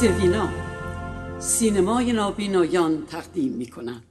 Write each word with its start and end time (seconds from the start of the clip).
سوینا 0.00 0.48
سینمای 1.38 2.12
نابینایان 2.12 3.06
تقدیم 3.06 3.52
می 3.52 3.66
کند 3.66 4.04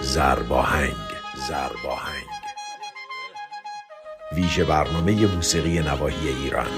زرباهنگ 0.00 0.94
زرباهنگ. 1.48 2.26
ویژه 4.32 4.64
برنامه 4.64 5.34
موسیقی 5.36 5.78
نواحی 5.78 6.28
ایران. 6.28 6.70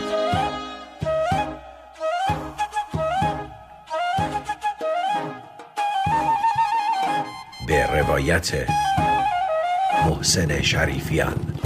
به 7.72 7.86
روایت 7.86 8.50
محسن 10.06 10.62
شریفیان. 10.62 11.58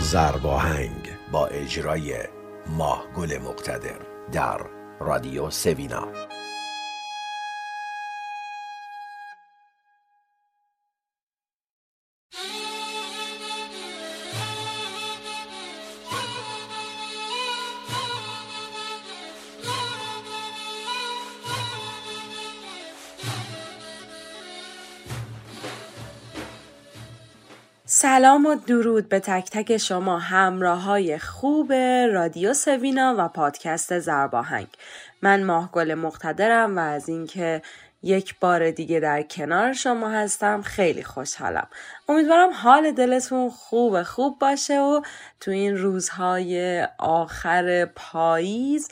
زرباهنگ 0.00 1.08
با 1.32 1.46
اجرای 1.46 2.14
ماه 2.66 3.06
گل 3.16 3.38
مقتدر 3.38 3.98
در 4.32 4.60
رادیو 5.00 5.50
سوینا. 5.50 6.08
سلام 28.12 28.46
و 28.46 28.54
درود 28.54 29.08
به 29.08 29.20
تک 29.20 29.50
تک 29.50 29.76
شما 29.76 30.18
همراه 30.18 30.82
های 30.82 31.18
خوب 31.18 31.72
رادیو 32.12 32.54
سوینا 32.54 33.14
و 33.18 33.28
پادکست 33.28 33.98
زرباهنگ. 33.98 34.66
من 35.22 35.42
ماهگل 35.42 35.94
مقتدرم 35.94 36.76
و 36.76 36.80
از 36.80 37.08
اینکه 37.08 37.62
یک 38.02 38.34
بار 38.40 38.70
دیگه 38.70 39.00
در 39.00 39.22
کنار 39.22 39.72
شما 39.72 40.08
هستم 40.08 40.62
خیلی 40.62 41.02
خوشحالم. 41.02 41.66
امیدوارم 42.08 42.50
حال 42.52 42.90
دلتون 42.90 43.50
خوب 43.50 44.02
خوب 44.02 44.38
باشه 44.38 44.80
و 44.80 45.00
تو 45.40 45.50
این 45.50 45.76
روزهای 45.76 46.82
آخر 46.98 47.84
پاییز 47.84 48.88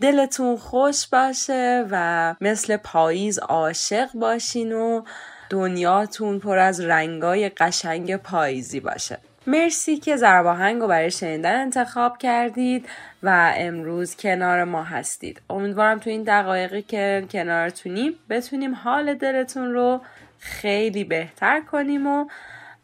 دلتون 0.00 0.56
خوش 0.56 1.06
باشه 1.06 1.86
و 1.90 2.34
مثل 2.40 2.76
پاییز 2.76 3.38
عاشق 3.38 4.12
باشین 4.12 4.72
و 4.72 5.02
دنیاتون 5.50 6.38
پر 6.38 6.58
از 6.58 6.80
رنگای 6.80 7.48
قشنگ 7.48 8.16
پاییزی 8.16 8.80
باشه. 8.80 9.18
مرسی 9.46 9.96
که 9.96 10.16
زرباهنگ 10.16 10.80
رو 10.80 10.88
برای 10.88 11.10
شنیدن 11.10 11.60
انتخاب 11.60 12.18
کردید 12.18 12.88
و 13.22 13.54
امروز 13.56 14.16
کنار 14.16 14.64
ما 14.64 14.82
هستید. 14.82 15.42
امیدوارم 15.50 15.98
تو 15.98 16.10
این 16.10 16.22
دقایقی 16.22 16.82
که 16.82 17.24
کنارتونیم 17.30 18.12
بتونیم 18.30 18.74
حال 18.74 19.14
دلتون 19.14 19.72
رو 19.72 20.00
خیلی 20.38 21.04
بهتر 21.04 21.60
کنیم 21.60 22.06
و 22.06 22.26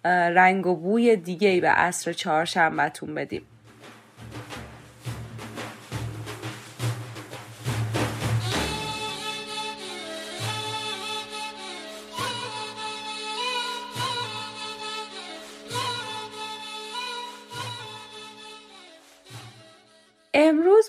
رنگ 0.05 0.67
و 0.67 0.77
بوی 0.77 1.17
دیگه 1.17 1.49
ای 1.49 1.61
به 1.61 1.69
عصر 1.69 2.13
چهارشنبهتون 2.13 3.15
بدیم. 3.15 3.43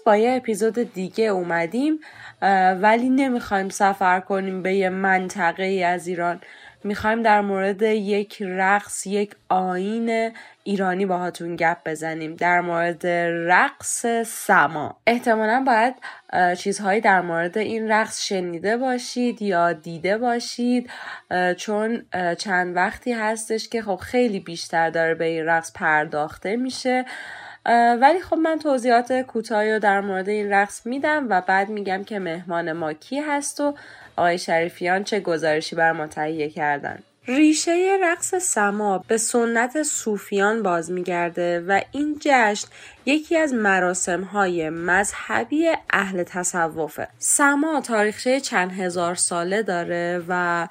با 0.08 0.18
یه 0.18 0.36
اپیزود 0.36 0.94
دیگه 0.94 1.26
اومدیم 1.26 2.00
ولی 2.82 3.10
نمی‌خوایم 3.10 3.70
سفر 3.70 4.20
کنیم 4.20 4.64
به 4.64 4.76
یه 4.76 4.90
منطقه 4.90 5.64
ای 5.64 5.84
از 5.84 6.08
ایران. 6.08 6.42
می‌خوایم 6.84 7.22
در 7.24 7.42
مورد 7.42 7.82
یک 7.82 8.38
رقص 8.42 9.08
یک 9.08 9.36
آین 9.50 10.32
ایرانی 10.64 11.06
باهاتون 11.06 11.56
گپ 11.56 11.78
بزنیم. 11.86 12.36
در 12.36 12.62
مورد 12.62 13.08
رقص 13.52 14.06
سما. 14.26 14.98
احتمالا 15.08 15.64
باید 15.68 15.96
چیزهایی 16.56 17.02
در 17.02 17.22
مورد 17.22 17.58
این 17.58 17.92
رقص 17.92 18.22
شنیده 18.26 18.78
باشید 18.78 19.42
یا 19.42 19.74
دیده 19.74 20.18
باشید 20.18 20.90
چون 21.58 22.06
چند 22.38 22.76
وقتی 22.76 23.12
هستش 23.12 23.70
که 23.70 23.82
خب 23.82 23.96
خیلی 23.96 24.40
بیشتر 24.40 24.90
داره 24.90 25.16
به 25.16 25.26
این 25.26 25.46
رقص 25.46 25.74
پرداخته 25.74 26.56
میشه. 26.56 27.06
ولی 28.02 28.22
خب 28.22 28.36
من 28.36 28.60
توضیحات 28.60 29.14
کوتاهی 29.14 29.74
رو 29.74 29.80
در 29.80 30.02
مورد 30.02 30.30
این 30.30 30.54
رقص 30.54 30.86
میدم 30.86 31.28
و 31.30 31.42
بعد 31.42 31.70
میگم 31.70 32.04
که 32.04 32.20
مهمان 32.20 32.72
ما 32.72 32.94
کی 32.94 33.20
هست 33.20 33.60
و 33.60 33.74
آقای 34.16 34.38
شریفیان 34.38 35.04
چه 35.04 35.20
گزارشی 35.20 35.76
بر 35.76 35.92
ما 35.92 36.08
تهیه 36.08 36.50
کردن. 36.50 37.00
ریشه 37.28 37.98
رقص 38.04 38.36
سما 38.36 39.04
به 39.08 39.18
سنت 39.18 39.84
صوفیان 39.84 40.64
باز 40.64 40.92
میگرده 40.92 41.60
و 41.60 41.82
این 41.92 42.18
جشن 42.20 42.68
یکی 43.06 43.38
از 43.38 43.54
مراسم 43.54 44.22
های 44.22 44.70
مذهبی 44.70 45.70
اهل 45.90 46.24
تصوفه. 46.24 47.08
سما 47.20 47.82
تاریخچه 47.82 48.40
چند 48.40 48.72
هزار 48.72 49.16
ساله 49.16 49.64
داره 49.64 50.24
و 50.28 50.68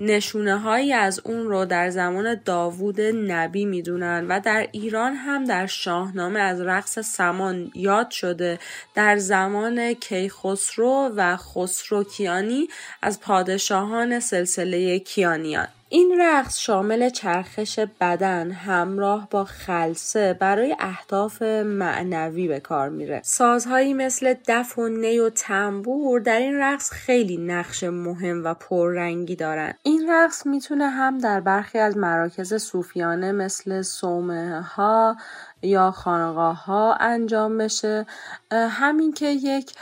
نشونه 0.00 0.58
هایی 0.58 0.92
از 0.92 1.20
اون 1.24 1.46
رو 1.46 1.64
در 1.64 1.90
زمان 1.90 2.34
داوود 2.44 3.00
نبی 3.00 3.64
می‌دونن 3.64 4.26
و 4.28 4.40
در 4.40 4.68
ایران 4.72 5.12
هم 5.14 5.44
در 5.44 5.66
شاهنامه 5.66 6.40
از 6.40 6.60
رقص 6.60 6.98
سمان 6.98 7.70
یاد 7.74 8.10
شده. 8.10 8.58
در 8.94 9.16
زمان 9.18 9.94
کیخسرو 9.94 11.12
و 11.16 11.36
خسرو 11.36 12.04
کیانی 12.04 12.68
از 13.02 13.20
پادشاهان 13.20 14.20
سلسله 14.20 14.98
کیانیان. 14.98 15.68
این 15.92 16.20
رقص 16.20 16.58
شامل 16.58 17.08
چرخش 17.08 17.78
بدن 18.00 18.50
همراه 18.50 19.28
با 19.30 19.44
خلصه 19.44 20.34
برای 20.40 20.76
اهداف 20.78 21.42
معنوی 21.42 22.48
به 22.48 22.60
کار 22.60 22.88
میره. 22.88 23.20
سازهایی 23.24 23.94
مثل 23.94 24.34
دف 24.48 24.78
و 24.78 24.88
نی 24.88 25.18
و 25.18 25.30
تنبور 25.30 26.20
در 26.20 26.38
این 26.38 26.58
رقص 26.58 26.90
خیلی 26.90 27.36
نقش 27.36 27.84
مهم 27.84 28.44
و 28.44 28.54
پررنگی 28.54 29.36
دارن. 29.36 29.74
این 29.82 30.10
رقص 30.10 30.46
می‌تونه 30.46 30.88
هم 30.88 31.18
در 31.18 31.40
برخی 31.40 31.78
از 31.78 31.96
مراکز 31.96 32.54
صوفیانه 32.54 33.32
مثل 33.32 33.82
صومعه 33.82 34.60
ها 34.60 35.16
یا 35.62 35.90
خانقاه 35.90 36.64
ها 36.64 36.94
انجام 36.94 37.58
بشه 37.58 38.06
همین 38.52 39.12
که 39.12 39.26
یک 39.26 39.72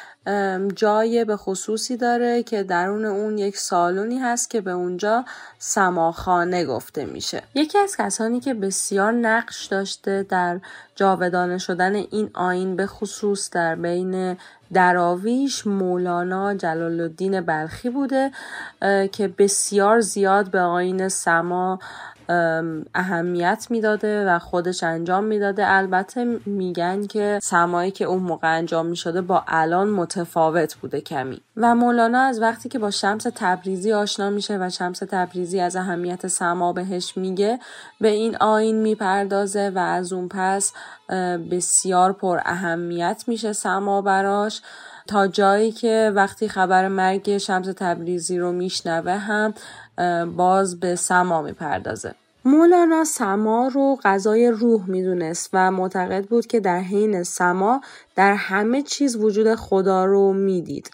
جای 0.75 1.25
به 1.25 1.37
خصوصی 1.37 1.97
داره 1.97 2.43
که 2.43 2.63
درون 2.63 3.05
اون 3.05 3.39
یک 3.39 3.57
سالونی 3.57 4.19
هست 4.19 4.51
که 4.51 4.61
به 4.61 4.71
اونجا 4.71 5.25
سماخانه 5.59 6.65
گفته 6.65 7.05
میشه. 7.05 7.43
یکی 7.55 7.79
از 7.79 7.97
کسانی 7.97 8.41
که 8.41 8.55
بسیار 8.55 9.13
نقش 9.13 9.67
داشته 9.67 10.27
در 10.29 10.61
جاودانه 10.95 11.59
شدن 11.59 11.95
این 11.95 12.31
آین 12.35 12.77
به 12.77 12.87
خصوص 12.87 13.51
در 13.51 13.75
بین 13.75 14.37
دراویش 14.73 15.67
مولانا 15.67 16.55
جلال 16.55 17.01
الدین 17.01 17.41
بلخی 17.41 17.91
بوده 17.91 18.31
که 19.13 19.29
بسیار 19.39 20.01
زیاد 20.01 20.51
به 20.51 20.61
آین 20.61 21.09
سما 21.09 21.79
اهمیت 22.95 23.67
می‌داده 23.71 24.27
و 24.27 24.39
خودش 24.39 24.83
انجام 24.83 25.25
می‌داده. 25.25 25.63
البته 25.67 26.25
میگن 26.47 27.07
که 27.07 27.39
سمایی 27.43 27.91
که 27.91 28.05
اون 28.05 28.23
موقع 28.23 28.57
انجام 28.57 28.87
می‌شده 28.87 29.21
با 29.21 29.45
الان 29.49 29.89
متفاوت 29.89 30.75
بوده 30.75 31.01
کمی. 31.01 31.41
و 31.57 31.75
مولانا 31.75 32.21
از 32.21 32.43
وقتی 32.43 32.69
که 32.69 32.79
با 32.79 32.91
شمس 32.91 33.27
تبریزی 33.35 33.93
آشنا 33.93 34.31
میشه 34.31 34.59
و 34.61 34.71
شمس 34.71 34.99
تبریزی 34.99 35.61
از 35.61 35.77
اهمیت 35.77 36.27
سما 36.27 36.73
بهش 36.73 37.17
میگه 37.17 37.59
به 38.01 38.09
این 38.09 38.37
آین 38.37 38.83
می‌پردازه 38.83 39.73
و 39.75 39.79
از 39.79 40.13
اون 40.13 40.29
پس 40.29 40.73
بسیار 41.51 42.13
پر 42.13 42.41
اهمیت 42.45 43.25
میشه 43.27 43.53
سما 43.53 44.03
براش. 44.03 44.63
تا 45.07 45.27
جایی 45.27 45.73
که 45.73 46.13
وقتی 46.15 46.49
خبر 46.49 46.89
مرگ 46.89 47.39
شمس 47.39 47.67
تبریزی 47.67 48.39
رو 48.39 48.53
میشنوه 48.53 49.13
هم 49.13 49.55
باز 50.37 50.81
به 50.81 50.97
سما 50.97 51.43
می‌پردازه. 51.43 52.15
مولانا 52.45 53.05
سما 53.05 53.69
رو 53.69 53.99
غذای 54.05 54.49
روح 54.49 54.91
می‌دونست 54.91 55.51
و 55.53 55.71
معتقد 55.71 56.25
بود 56.25 56.47
که 56.47 56.61
در 56.61 56.81
حین 56.81 57.23
سما 57.23 57.81
در 58.17 58.35
همه 58.35 58.83
چیز 58.83 59.17
وجود 59.17 59.55
خدا 59.55 60.05
رو 60.05 60.33
می‌دید. 60.33 60.91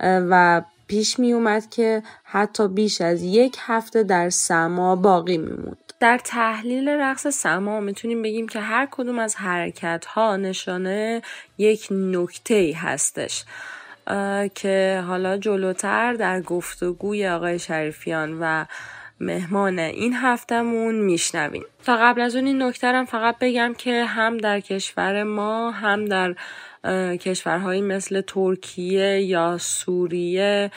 و 0.00 0.62
پیش 0.86 1.18
می 1.18 1.32
اومد 1.32 1.70
که 1.70 2.02
حتی 2.24 2.68
بیش 2.68 3.00
از 3.00 3.22
یک 3.22 3.56
هفته 3.60 4.02
در 4.02 4.30
سما 4.30 4.96
باقی 4.96 5.38
میموند. 5.38 5.76
در 6.00 6.20
تحلیل 6.24 6.88
رقص 6.88 7.26
سما 7.26 7.80
می‌تونیم 7.80 8.22
بگیم 8.22 8.48
که 8.48 8.60
هر 8.60 8.88
کدوم 8.90 9.18
از 9.18 9.36
حرکت 9.36 10.04
ها 10.04 10.36
نشانه 10.36 11.22
یک 11.58 11.88
نکته 11.90 12.54
ای 12.54 12.72
هستش. 12.72 13.44
که 14.54 15.04
حالا 15.06 15.36
جلوتر 15.36 16.14
در 16.14 16.40
گفتگوی 16.40 17.28
آقای 17.28 17.58
شریفیان 17.58 18.38
و 18.40 18.64
مهمان 19.20 19.78
این 19.78 20.14
هفتمون 20.14 20.94
میشنویم. 20.94 21.64
تا 21.88 21.96
قبل 21.96 22.20
از 22.20 22.36
اون 22.36 22.46
این 22.46 22.62
نکترم 22.62 23.04
فقط 23.04 23.36
بگم 23.40 23.74
که 23.78 24.04
هم 24.04 24.38
در 24.38 24.60
کشور 24.60 25.22
ما 25.22 25.70
هم 25.70 26.04
در 26.04 26.34
کشورهایی 27.16 27.80
مثل 27.80 28.20
ترکیه 28.20 29.20
یا 29.20 29.58
سوریه 29.58 30.70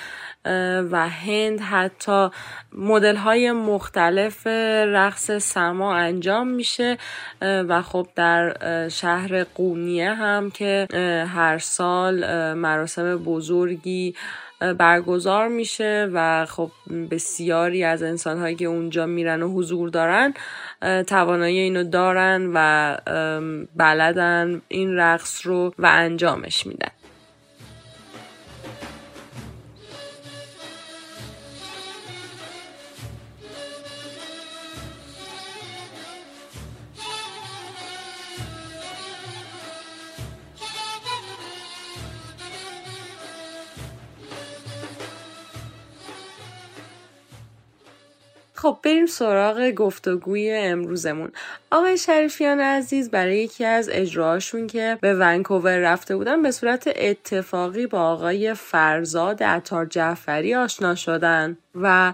و 0.92 1.10
هند 1.10 1.60
حتی 1.60 2.30
مدل 2.74 3.16
های 3.16 3.52
مختلف 3.52 4.48
رقص 4.88 5.32
سما 5.32 5.96
انجام 5.96 6.48
میشه 6.48 6.98
و 7.42 7.82
خب 7.82 8.08
در 8.16 8.58
شهر 8.90 9.44
قونیه 9.44 10.14
هم 10.14 10.52
که 10.52 10.88
هر 11.34 11.58
سال 11.58 12.24
مراسم 12.54 13.18
بزرگی 13.18 14.16
برگزار 14.78 15.48
میشه 15.48 16.10
و 16.14 16.46
خب 16.46 16.72
بسیاری 17.12 17.84
از 17.84 18.04
انسانهایی 18.04 18.56
که 18.56 18.66
اونجا 18.66 19.06
میرن 19.06 19.44
و 19.44 19.54
حضور 19.54 19.90
دارن 19.90 20.34
توانایی 21.04 21.60
اینو 21.60 21.84
دارن 21.84 22.52
و 22.54 22.98
بلدن 23.76 24.62
این 24.68 24.98
رقص 24.98 25.48
رو 25.48 25.74
و 25.80 25.90
انجامش 25.92 26.68
میدن. 26.68 26.92
خب 48.62 48.78
بریم 48.84 49.06
سراغ 49.06 49.70
گفتگوی 49.70 50.52
امروزمون. 50.52 51.32
آقای 51.72 51.98
شریفیان 51.98 52.60
عزیز 52.60 53.12
برای 53.12 53.38
یکی 53.38 53.66
از 53.66 53.90
اجراهاشون 53.92 54.68
که 54.68 54.98
به 55.02 55.14
ونکوور 55.14 55.78
رفته 55.78 56.16
بودن 56.16 56.42
به 56.42 56.52
صورت 56.52 56.90
اتفاقی 56.96 57.88
با 57.88 58.02
آقای 58.02 58.54
فرزاد 58.54 59.44
عطار 59.44 59.86
جعفری 59.86 60.56
آشنا 60.56 60.96
شدن 60.96 61.58
و 61.76 62.14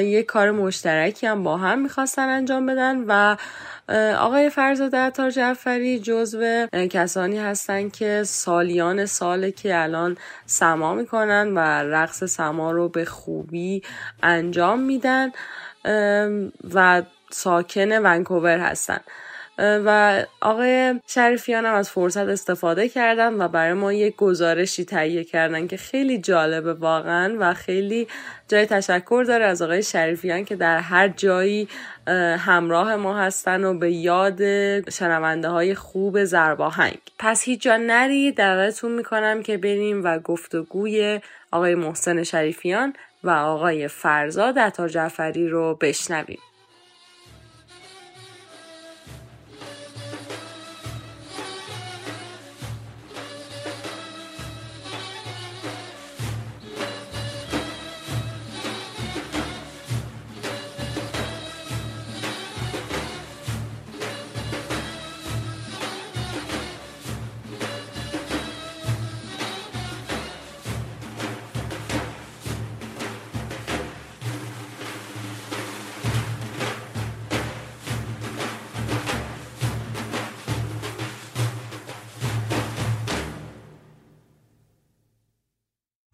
یک 0.00 0.26
کار 0.26 0.50
مشترکی 0.50 1.26
هم 1.26 1.42
با 1.42 1.56
هم 1.56 1.82
می‌خواستن 1.82 2.28
انجام 2.28 2.66
بدن 2.66 3.04
و 3.06 3.36
آقای 4.18 4.50
فرزاد 4.50 4.96
عطار 4.96 5.30
جعفری 5.30 5.98
جزو 5.98 6.66
کسانی 6.90 7.38
هستن 7.38 7.88
که 7.88 8.22
سالیان 8.26 9.06
ساله 9.06 9.52
که 9.52 9.82
الان 9.82 10.16
سما 10.46 10.94
می‌کنن 10.94 11.52
و 11.54 11.58
رقص 11.82 12.24
سما 12.24 12.70
رو 12.70 12.88
به 12.88 13.04
خوبی 13.04 13.82
انجام 14.22 14.80
میدن 14.80 15.30
و 16.74 17.02
ساکن 17.30 17.92
ونکوور 18.02 18.58
هستن. 18.58 19.00
و 19.58 20.24
آقای 20.40 21.00
شریفیان 21.06 21.66
هم 21.66 21.74
از 21.74 21.90
فرصت 21.90 22.28
استفاده 22.28 22.88
کردن 22.88 23.34
و 23.34 23.48
برای 23.48 23.72
ما 23.72 23.92
یک 23.92 24.16
گزارشی 24.16 24.84
تهیه 24.84 25.24
کردن 25.24 25.66
که 25.66 25.76
خیلی 25.76 26.18
جالبه 26.18 26.74
واقعا 26.74 27.36
و 27.38 27.54
خیلی 27.54 28.08
جای 28.48 28.66
تشکر 28.66 29.24
داره 29.28 29.44
از 29.44 29.62
آقای 29.62 29.82
شریفیان 29.82 30.44
که 30.44 30.56
در 30.56 30.78
هر 30.78 31.08
جایی 31.08 31.68
همراه 32.38 32.96
ما 32.96 33.18
هستن 33.18 33.64
و 33.64 33.78
به 33.78 33.92
یاد 33.92 34.40
شنونده 34.90 35.48
های 35.48 35.74
خوب 35.74 36.24
زرباهنگ. 36.24 36.98
پس 37.18 37.42
هیچ 37.42 37.62
جا 37.62 37.76
نری 37.76 38.32
دعوتتون 38.32 38.92
می‌کنم 38.92 39.42
که 39.42 39.56
بریم 39.56 40.04
و 40.04 40.18
گفتگوی 40.18 41.20
آقای 41.50 41.74
محسن 41.74 42.22
شریفیان 42.22 42.92
و 43.24 43.30
آقای 43.30 43.88
فرزاد 43.88 44.58
عطا 44.58 44.88
جعفری 44.88 45.48
رو 45.48 45.78
بشنویم. 45.80 46.38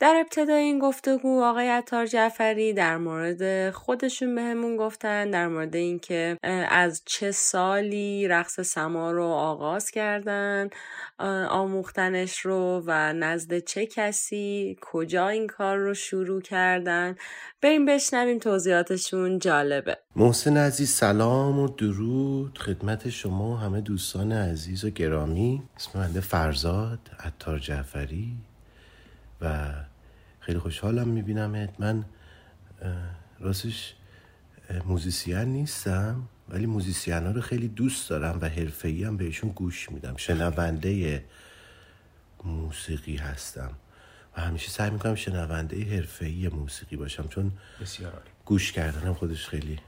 در 0.05 0.17
ابتدای 0.21 0.63
این 0.63 0.79
گفتگو 0.79 1.43
آقای 1.45 1.69
عطار 1.69 2.07
جعفری 2.07 2.73
در 2.73 2.97
مورد 2.97 3.71
خودشون 3.71 4.35
بهمون 4.35 4.77
گفتن 4.77 5.31
در 5.31 5.49
مورد 5.49 5.77
اینکه 5.77 6.39
از 6.69 7.03
چه 7.05 7.33
سالی 7.33 8.29
رقص 8.29 8.61
سما 8.61 9.11
رو 9.11 9.25
آغاز 9.25 9.91
کردن 9.91 10.69
آموختنش 11.49 12.39
رو 12.39 12.83
و 12.87 13.13
نزد 13.13 13.59
چه 13.59 13.87
کسی 13.87 14.77
کجا 14.81 15.29
این 15.29 15.47
کار 15.47 15.77
رو 15.77 15.95
شروع 15.95 16.43
کردن. 16.43 17.17
بریم 17.63 17.87
بشنویم 17.87 18.39
توضیحاتشون 18.39 19.39
جالبه. 19.39 19.99
محسن 20.17 20.57
عزیز 20.57 20.91
سلام 20.91 21.59
و 21.59 21.69
درود. 21.69 22.59
خدمت 22.59 23.09
شما 23.09 23.51
و 23.51 23.57
همه 23.57 23.81
دوستان 23.81 24.33
عزیز 24.33 24.85
و 24.85 24.91
گرامی. 24.91 25.63
اسم 25.77 25.91
بنده 25.95 26.21
فرزاد 26.21 26.99
عطار 27.25 27.59
جعفری 27.59 28.37
و 29.41 29.69
خیلی 30.47 30.59
خوشحالم 30.59 31.09
میبینمت. 31.09 31.81
من 31.81 32.05
راستش 33.41 33.95
موزیسین 34.85 35.39
نیستم 35.39 36.29
ولی 36.49 36.67
موزیسین 36.67 37.27
ها 37.27 37.31
رو 37.31 37.41
خیلی 37.41 37.69
دوست 37.69 38.11
دارم 38.11 38.39
و 38.41 38.49
حرفه‌ای 38.49 39.05
هم 39.05 39.17
بهشون 39.17 39.51
گوش 39.51 39.91
میدم. 39.93 40.17
شنونده 40.17 41.25
موسیقی 42.45 43.17
هستم 43.17 43.71
و 44.37 44.41
همیشه 44.41 44.71
سعی 44.71 44.91
می‌کنم 44.91 45.15
شنونده 45.15 45.97
حرفه‌ای 45.97 46.49
موسیقی 46.49 46.97
باشم 46.97 47.29
چون 47.29 47.53
بسیار. 47.81 48.23
گوش 48.45 48.73
کردنم 48.73 49.15
خودش 49.15 49.49
خیلی 49.49 49.79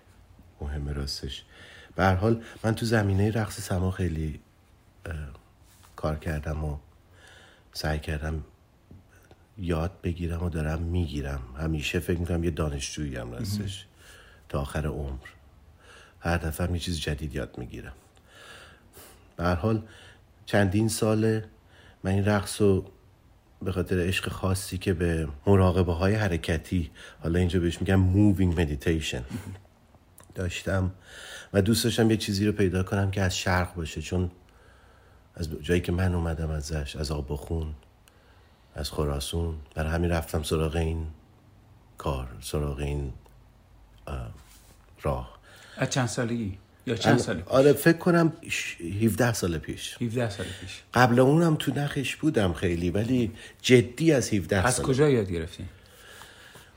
مهمه 0.60 0.92
راستش. 0.92 1.44
به 1.96 2.06
حال 2.06 2.42
من 2.64 2.74
تو 2.74 2.86
زمینه 2.86 3.30
رقص 3.30 3.60
سما 3.60 3.90
خیلی 3.90 4.40
کار 5.96 6.16
کردم 6.16 6.64
و 6.64 6.78
سعی 7.72 7.98
کردم 7.98 8.44
یاد 9.58 10.00
بگیرم 10.02 10.42
و 10.42 10.48
دارم 10.48 10.82
می‌گیرم. 10.82 11.40
همیشه 11.58 11.98
فکر 11.98 12.18
می‌کنم 12.18 12.44
یه 12.44 12.50
دانشجویی 12.50 13.16
هم 13.16 13.32
راستش 13.32 13.86
تا 14.48 14.60
آخر 14.60 14.86
عمر. 14.86 15.26
هر 16.20 16.36
دفعه 16.36 16.72
یه 16.72 16.78
چیز 16.78 17.00
جدید 17.00 17.34
یاد 17.34 17.58
می‌گیرم. 17.58 17.92
به 19.36 19.48
حال 19.48 19.82
چندین 20.46 20.88
ساله 20.88 21.44
من 22.04 22.10
این 22.10 22.24
رقص 22.24 22.60
رو 22.60 22.84
به 23.62 23.72
خاطر 23.72 24.00
عشق 24.00 24.28
خاصی 24.28 24.78
که 24.78 24.94
به 24.94 25.28
مراقبه 25.46 25.92
های 25.92 26.14
حرکتی 26.14 26.90
حالا 27.22 27.38
اینجا 27.38 27.60
بهش 27.60 27.80
میگم 27.80 28.12
moving 28.14 28.56
meditation 28.58 29.22
داشتم 30.34 30.92
و 31.52 31.62
دوست 31.62 31.84
داشتم 31.84 32.10
یه 32.10 32.16
چیزی 32.16 32.46
رو 32.46 32.52
پیدا 32.52 32.82
کنم 32.82 33.10
که 33.10 33.22
از 33.22 33.38
شرق 33.38 33.74
باشه. 33.74 34.02
چون 34.02 34.30
از 35.34 35.50
جایی 35.62 35.80
که 35.80 35.92
من 35.92 36.14
اومدم 36.14 36.50
ازش 36.50 36.96
از 36.96 37.10
آب 37.10 37.34
خون 37.34 37.74
از 38.76 38.90
خراسون. 38.90 39.54
برای 39.74 39.90
همین 39.90 40.10
رفتم 40.10 40.42
سراغ 40.42 40.76
این 40.76 41.06
کار 41.98 42.28
سراغ 42.40 42.78
این 42.78 43.12
راه. 45.02 45.38
از 45.76 45.90
چند 45.90 46.06
سالگی؟ 46.06 46.58
یا 46.86 46.94
چند 46.96 47.18
سال؟ 47.18 47.42
آره 47.46 47.72
فکر 47.72 47.98
کنم 47.98 48.32
17 49.02 49.32
سال 49.32 49.58
پیش. 49.58 50.02
17 50.02 50.30
سال 50.30 50.46
پیش. 50.60 50.82
قبل 50.94 51.18
اونم 51.20 51.56
تو 51.56 51.72
نخش 51.74 52.16
بودم 52.16 52.52
خیلی 52.52 52.90
ولی 52.90 53.32
جدی 53.62 54.12
از 54.12 54.32
17 54.32 54.66
از 54.66 54.74
سال. 54.74 54.86
کجا 54.86 55.08
یاد 55.08 55.30
گرفتی؟ 55.30 55.64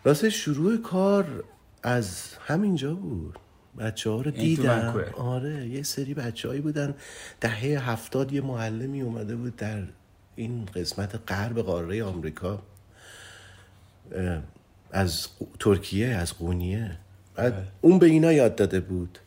راست 0.04 0.30
شروع 0.30 0.78
کار 0.78 1.44
از 1.84 2.34
همینجا 2.48 2.94
بود. 2.94 3.40
بچه 3.80 4.10
ها 4.10 4.22
رو 4.22 4.32
یعنی 4.32 4.56
دیدم؟ 4.56 5.06
آره 5.18 5.68
یه 5.68 5.84
سری 5.84 6.14
بچه 6.14 6.48
هایی 6.48 6.62
بودن. 6.62 6.96
دهه 7.42 7.90
هفتاد 7.90 8.32
یه 8.34 8.42
معلمی 8.42 9.02
اومده 9.02 9.36
بود 9.36 9.56
در 9.56 9.84
این 10.40 10.66
قسمت 10.76 11.20
غرب 11.28 11.60
قاره 11.60 12.04
آمریکا 12.04 12.62
از 14.92 15.28
ترکیه 15.60 16.08
از 16.08 16.34
قونیه. 16.34 16.98
بعد 17.36 17.68
اون 17.82 18.00
به 18.00 18.06
اینا 18.06 18.34
یاد 18.34 18.56
داده 18.56 18.80
بود. 18.80 19.20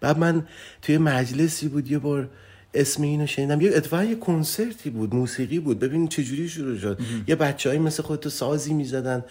بعد 0.00 0.18
من 0.18 0.46
توی 0.82 0.98
مجلسی 0.98 1.68
بود 1.68 1.90
یه 1.90 1.98
بار 1.98 2.28
اسم 2.74 3.02
اینو 3.02 3.26
شنیدم. 3.26 3.60
یه 3.60 3.76
اتفاقا 3.76 4.04
یه 4.04 4.14
کنسرتی 4.14 4.90
بود 4.90 5.14
موسیقی 5.14 5.58
بود. 5.58 5.78
ببین 5.78 6.08
چجوری 6.08 6.48
شروع 6.48 6.78
شد. 6.78 7.00
یه 7.28 7.36
بچه 7.36 7.78
مثل 7.78 8.02
خودتو 8.02 8.30
سازی 8.30 8.74
می‌زدن. 8.74 9.24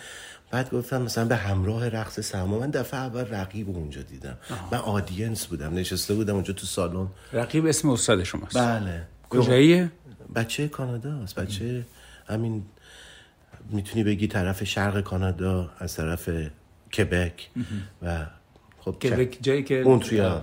بعد 0.51 0.71
گفتم 0.71 1.01
مثلا 1.01 1.25
به 1.25 1.35
همراه 1.35 1.89
رقص 1.89 2.19
سما. 2.19 2.59
من 2.59 2.69
دفعه 2.69 2.99
اول 2.99 3.25
رقیب 3.25 3.69
اونجا 3.69 4.01
دیدم. 4.01 4.37
من 4.71 4.77
آدینس 4.77 5.45
بودم. 5.45 5.73
نشسته 5.73 6.13
بودم 6.13 6.33
اونجا 6.33 6.53
تو 6.53 6.65
سالن. 6.65 7.07
رقیب 7.33 7.65
اسم 7.65 7.89
استاد 7.89 8.23
شماست. 8.23 8.57
بله. 8.57 9.07
کجاییه 9.41 9.91
بچه 10.35 10.67
کانادا 10.67 11.13
است 11.13 11.35
بچه 11.39 11.85
همین 12.27 12.63
می‌تونی 13.69 14.03
بگی 14.03 14.27
طرف 14.27 14.63
شرق 14.63 15.01
کانادا 15.01 15.71
از 15.77 15.95
طرف 15.95 16.29
کبک 16.97 17.49
و 18.01 18.25
خب 18.79 18.91
کبک 18.99 19.37
جایی 19.41 19.63
که 19.63 19.83
مونتریال 19.85 20.41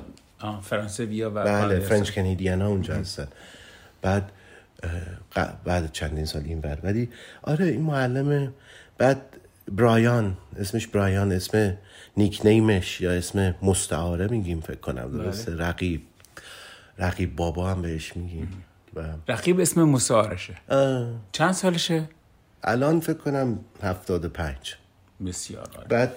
فرانسه 0.63 1.07
بیا 1.07 1.31
و 1.31 1.45
بله 1.45 1.81
فرنچ 1.81 2.11
کنیدیان 2.11 2.63
ها 2.63 2.69
اونجا 2.69 2.95
هستن. 2.95 3.29
بعد 4.03 4.33
بعد 5.65 5.93
چندین 5.93 6.25
سال 6.25 6.43
این 6.45 6.61
بر 6.61 6.79
ولی 6.83 7.09
آره 7.43 7.67
این 7.67 7.83
معلم 7.83 8.53
بعد 8.99 9.37
برایان 9.73 10.37
اسمش 10.57 10.87
برایان 10.87 11.33
اسم 11.33 11.77
نیکنیمش 12.17 13.01
یا 13.01 13.13
اسم 13.13 13.55
مستعاره 13.63 14.27
میگیم 14.27 14.61
فکر 14.61 14.81
کنم 14.81 15.13
درسته؟ 15.13 15.51
بله. 15.51 15.69
رقیب 15.69 16.03
رقیب 16.99 17.37
بابا 17.37 17.71
هم 17.71 17.83
بهش 17.83 18.17
میگیم. 18.17 18.65
رقیب 19.29 19.61
اسم 19.61 19.83
مستعارشه 19.85 20.57
چند 21.33 21.53
سالشه؟ 21.53 22.09
الان 22.63 23.01
فکر 23.01 23.19
کنم 23.19 23.59
هفتاد 23.83 24.27
پنج. 24.27 24.75
بسیار 25.27 25.69
بعد 25.89 26.13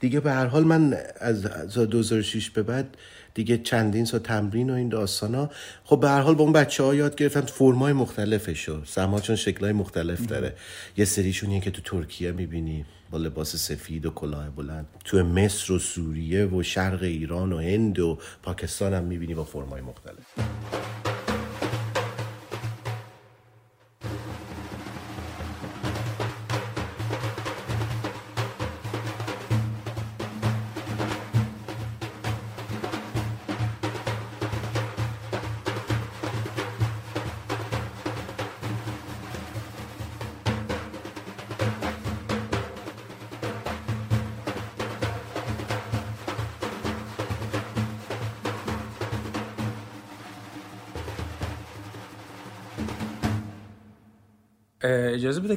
دیگه 0.00 0.20
به 0.20 0.32
هر 0.32 0.46
حال 0.46 0.64
من 0.64 0.96
از 1.20 1.42
2006 1.42 2.50
به 2.50 2.62
بعد 2.62 2.96
دیگه 3.34 3.58
چندین 3.58 4.04
سال 4.04 4.20
تمرین 4.20 4.70
و 4.70 4.74
این 4.74 4.88
داستان 4.88 5.34
ها. 5.34 5.50
خب 5.84 6.00
به 6.00 6.08
هر 6.08 6.20
حال 6.20 6.34
با 6.34 6.44
اون 6.44 6.52
بچه 6.52 6.82
ها 6.82 6.94
یاد 6.94 7.16
گرفتم 7.16 7.40
فرمای 7.40 7.92
مختلفشو. 7.92 8.84
سما 8.84 9.20
چون 9.20 9.36
شکلهای 9.36 9.72
مختلف 9.72 10.26
داره. 10.26 10.54
یه 10.96 11.04
سریشون 11.04 11.60
که 11.60 11.70
تو 11.70 11.82
ترکیه 11.82 12.32
می‌بینی. 12.32 12.84
با 13.10 13.18
لباس 13.18 13.56
سفید 13.56 14.06
و 14.06 14.10
کلاه 14.10 14.50
بلند. 14.50 14.86
تو 15.04 15.24
مصر 15.24 15.72
و 15.72 15.78
سوریه 15.78 16.46
و 16.46 16.62
شرق 16.62 17.02
ایران 17.02 17.52
و 17.52 17.58
هند 17.58 17.98
و 17.98 18.18
پاکستان 18.42 18.94
هم 18.94 19.04
می‌بینی 19.04 19.34
با 19.34 19.44
فرمای 19.44 19.80
مختلف. 19.80 20.24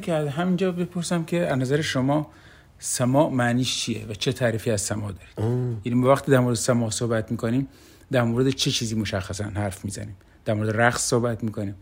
بده 0.00 0.06
که 0.06 0.30
همینجا 0.30 0.72
بپرسم 0.72 1.24
که 1.24 1.46
از 1.46 1.58
نظر 1.58 1.80
شما 1.80 2.30
سما 2.78 3.30
معنیش 3.30 3.80
چیه 3.80 4.06
و 4.06 4.14
چه 4.14 4.32
تعریفی 4.32 4.70
از 4.70 4.80
سما 4.80 5.12
دارید؟ 5.12 5.38
یعنی 5.84 6.02
وقتی 6.02 6.32
در 6.32 6.40
مورد 6.40 6.56
سما 6.56 6.90
صحبت 6.90 7.30
می‌کنیم 7.30 7.68
در 8.12 8.22
مورد 8.22 8.50
چه 8.50 8.70
چیزی 8.70 8.94
مشخصا 8.94 9.44
حرف 9.44 9.84
می‌زنیم؟ 9.84 10.16
در 10.44 10.54
مورد 10.54 10.80
رقص 10.80 11.02
صحبت 11.02 11.44
می‌کنیم. 11.44 11.74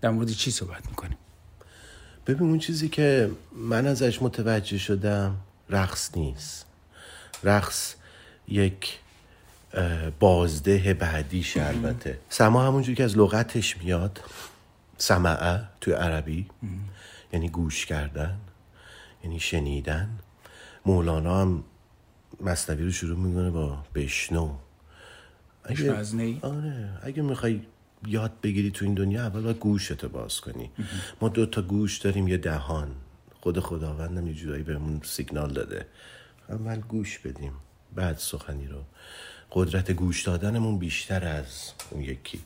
در 0.00 0.10
مورد 0.10 0.30
چی 0.30 0.50
صحبت 0.50 0.86
می‌کنیم؟ 0.88 1.18
ببین 2.26 2.48
اون 2.48 2.58
چیزی 2.58 2.88
که 2.88 3.30
من 3.56 3.86
ازش 3.86 4.22
متوجه 4.22 4.78
شدم 4.78 5.36
رقص 5.70 6.16
نیست. 6.16 6.66
رقص 7.44 7.94
یک 8.48 8.98
بازده 10.20 10.94
بعدیش 10.94 11.56
البته. 11.56 12.18
سما 12.28 12.66
همونجوری 12.66 12.96
که 12.96 13.04
از 13.04 13.18
لغتش 13.18 13.76
میاد. 13.76 14.20
سمعه 14.98 15.60
توی 15.80 15.92
عربی. 15.94 16.46
یعنی 17.32 17.48
گوش 17.48 17.86
کردن 17.86 18.40
یعنی 19.24 19.40
شنیدن. 19.40 20.08
مولانا 20.86 21.40
هم 21.40 21.64
مصنوی 22.40 22.84
رو 22.84 22.90
شروع 22.90 23.18
می‌کنه 23.18 23.50
با 23.50 23.78
بشنو. 23.94 24.54
اگه 25.64 25.94
آره. 26.42 26.98
اگه 27.02 27.22
می‌خوای 27.22 27.60
یاد 28.06 28.32
بگیری 28.42 28.70
تو 28.70 28.84
این 28.84 28.94
دنیا 28.94 29.22
اول 29.22 29.42
باید 29.42 29.58
گوشتو 29.58 30.08
باز 30.08 30.40
کنی. 30.40 30.70
ما 31.20 31.28
دو 31.28 31.46
تا 31.46 31.62
گوش 31.62 31.98
داریم 31.98 32.28
یه 32.28 32.36
دهان. 32.36 32.90
خود 33.40 33.60
خداوندم 33.60 34.26
یه 34.26 34.34
جورایی 34.34 34.62
بهمون 34.62 35.00
سیگنال 35.04 35.52
داده. 35.52 35.86
اول 36.48 36.80
گوش 36.80 37.18
بدیم 37.18 37.52
بعد 37.94 38.16
سخنی 38.18 38.66
رو. 38.66 38.82
قدرت 39.52 39.90
گوش 39.90 40.22
دادنمون 40.22 40.78
بیشتر 40.78 41.24
از 41.24 41.72
اون 41.90 42.02
یکی. 42.02 42.40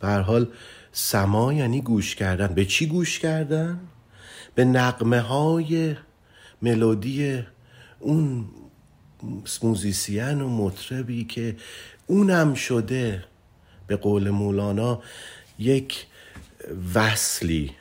به 0.00 0.08
هر 0.08 0.20
حال 0.20 0.52
سما 0.92 1.52
یعنی 1.52 1.80
گوش 1.80 2.14
کردن. 2.14 2.46
به 2.46 2.64
چی 2.64 2.86
گوش 2.86 3.18
کردن؟ 3.18 3.80
به 4.54 4.64
نقمه 4.64 5.20
های 5.20 5.96
ملودی 6.62 7.42
اون 8.00 8.48
موزیسین 9.62 10.40
و 10.40 10.48
مطربی 10.48 11.24
که 11.24 11.56
اونم 12.06 12.54
شده 12.54 13.24
به 13.86 13.96
قول 13.96 14.30
مولانا 14.30 15.02
یک 15.58 16.06
وصلی 16.94 17.72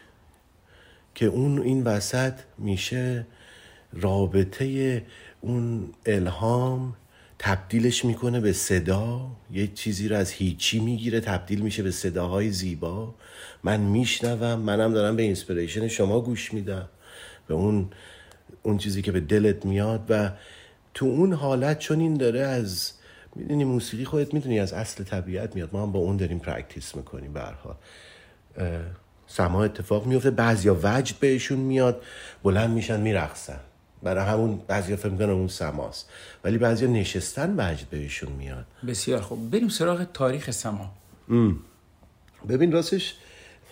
که 1.16 1.26
اون 1.26 1.62
این 1.62 1.84
وسط 1.84 2.34
میشه 2.58 3.26
رابطه 3.94 5.06
اون 5.42 5.94
الهام 6.06 6.96
تبدیلش 7.40 8.06
می‌کنه 8.06 8.40
به 8.40 8.54
صدا. 8.54 9.32
یه 9.52 9.68
چیزی 9.68 10.08
رو 10.08 10.16
از 10.16 10.32
هیچی 10.32 10.80
می‌گیره 10.80 11.20
تبدیل 11.20 11.62
میشه 11.62 11.84
به 11.84 11.92
صداهای 11.92 12.52
زیبا. 12.52 13.16
من 13.64 13.80
میشنوم 13.80 14.60
منم 14.60 14.94
دارم 14.94 15.16
به 15.16 15.24
inspiration 15.24 15.88
شما 15.88 16.22
گوش 16.22 16.54
میدم. 16.54 16.90
به 17.48 17.54
اون 17.54 17.90
اون 18.64 18.78
چیزی 18.78 19.02
که 19.02 19.12
به 19.12 19.20
دلت 19.20 19.66
میاد 19.66 20.06
و 20.10 20.32
تو 20.94 21.06
اون 21.06 21.34
حالت 21.34 21.80
چون 21.80 22.00
این 22.00 22.14
داره 22.14 22.40
از 22.40 22.92
می‌دونی 23.36 23.64
موسیقی 23.64 24.06
خودت 24.06 24.34
می‌دونی 24.34 24.60
از 24.60 24.74
اصل 24.74 25.04
طبیعت 25.04 25.56
میاد. 25.56 25.70
ما 25.74 25.84
هم 25.84 25.92
با 25.92 26.00
اون 26.00 26.18
داریم 26.18 26.40
practice 26.40 26.96
می‌کنیم 26.96 27.34
به 27.34 27.42
سما 29.28 29.64
اتفاق 29.64 30.06
میفته 30.06 30.32
بعضیا 30.32 30.80
وجد 30.84 31.16
بهشون 31.16 31.60
میاد 31.60 32.02
بلند 32.44 32.70
میشن 32.70 33.00
میرقصن. 33.02 33.60
برای 34.04 34.26
همون 34.26 34.60
بعضی 34.68 34.96
فکر 34.96 35.10
می‌کنن 35.10 35.30
اون 35.30 35.48
سماست. 35.48 36.10
ولی 36.44 36.58
بعضی 36.58 36.88
نشستن 36.88 37.56
وجد 37.58 37.90
بهشون 37.90 38.32
میاد. 38.32 38.66
بسیار 38.88 39.22
خوب. 39.22 39.52
بریم 39.52 39.70
سراغ 39.70 40.08
تاریخ 40.14 40.52
سما. 40.52 40.92
ببین 42.50 42.72
راستش 42.72 43.16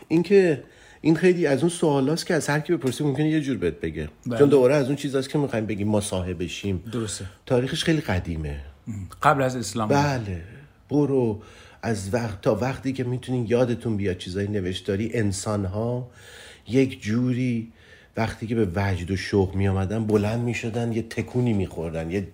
اینکه 0.07 0.63
این 1.01 1.15
خیلی 1.15 1.47
از 1.47 1.59
اون 1.59 1.69
سوالاست 1.69 2.25
که 2.25 2.33
از 2.33 2.47
هر 2.49 2.59
کی 2.59 2.75
بپرسی 2.75 3.03
ممکنه 3.03 3.29
یه 3.29 3.41
جور 3.41 3.57
بهت 3.57 3.79
بگه. 3.79 4.09
بله. 4.27 4.39
چون 4.39 4.49
دوباره 4.49 4.75
از 4.75 4.87
اون 4.87 4.95
چیزاست 4.95 5.29
که 5.29 5.37
می‌خوایم 5.37 5.65
بگیم 5.65 5.87
مصاحبه 5.87 6.47
شیم 6.47 6.83
درسته. 6.91 7.25
تاریخش 7.45 7.83
خیلی 7.83 8.01
قدیمه. 8.01 8.59
قبل 9.23 9.41
از 9.41 9.55
اسلام. 9.55 9.89
بله. 9.89 10.41
برو. 10.89 11.41
از 11.81 12.13
وقت 12.13 12.41
تا 12.41 12.55
وقتی 12.55 12.93
که 12.93 13.03
می‌تونین 13.03 13.45
یادتون 13.49 13.97
بیاد 13.97 14.17
چیزای 14.17 14.47
نوشتاری 14.47 15.11
انسان 15.13 15.65
ها 15.65 16.11
یک 16.67 17.01
جوری 17.01 17.71
وقتی 18.17 18.47
که 18.47 18.55
به 18.55 18.67
وجد 18.75 19.11
و 19.11 19.15
شوق 19.15 19.55
می 19.55 19.67
آمدن 19.67 20.05
بلند 20.05 20.39
می 20.39 20.53
شدن 20.53 20.91
یه 20.91 21.01
تکونی 21.01 21.53
می 21.53 21.67
خوردن 21.67 22.11
یه 22.11 22.27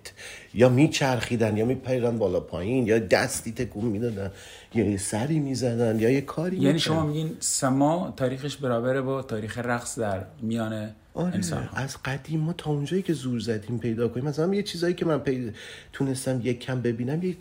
یا 0.54 0.68
می 0.68 0.88
چرخیدن 0.88 1.56
یا 1.56 1.64
می 1.64 1.74
پریدن 1.74 2.18
بالا 2.18 2.40
پایین 2.40 2.86
یا 2.86 2.98
دستی 2.98 3.52
تکون 3.52 3.84
می 3.84 3.98
دادن 3.98 4.30
یا 4.74 4.90
یه 4.90 4.96
سری 4.96 5.38
می 5.38 5.54
زدن 5.54 6.00
یا 6.00 6.10
یه 6.10 6.20
کاری 6.20 6.56
یعنی 6.56 6.78
شما 6.78 7.06
میگین 7.06 7.36
سما 7.40 8.14
تاریخش 8.16 8.56
برابره 8.56 9.00
با 9.00 9.22
تاریخ 9.22 9.58
رقص 9.58 9.98
در 9.98 10.24
میان 10.42 10.90
آره 11.14 11.34
انسان 11.34 11.68
از 11.74 11.96
قدیم 12.04 12.40
ما 12.40 12.52
تا 12.52 12.70
اونجایی 12.70 13.02
که 13.02 13.12
زور 13.12 13.40
زدیم 13.40 13.78
پیدا 13.78 14.08
کنیم. 14.08 14.24
مثلا 14.24 14.54
یه 14.54 14.62
چیزایی 14.62 14.94
که 14.94 15.06
من 15.06 15.18
پیدا... 15.18 15.52
تونستم 15.92 16.40
یک 16.44 16.60
کم 16.60 16.80
ببینم 16.80 17.22
یک 17.22 17.36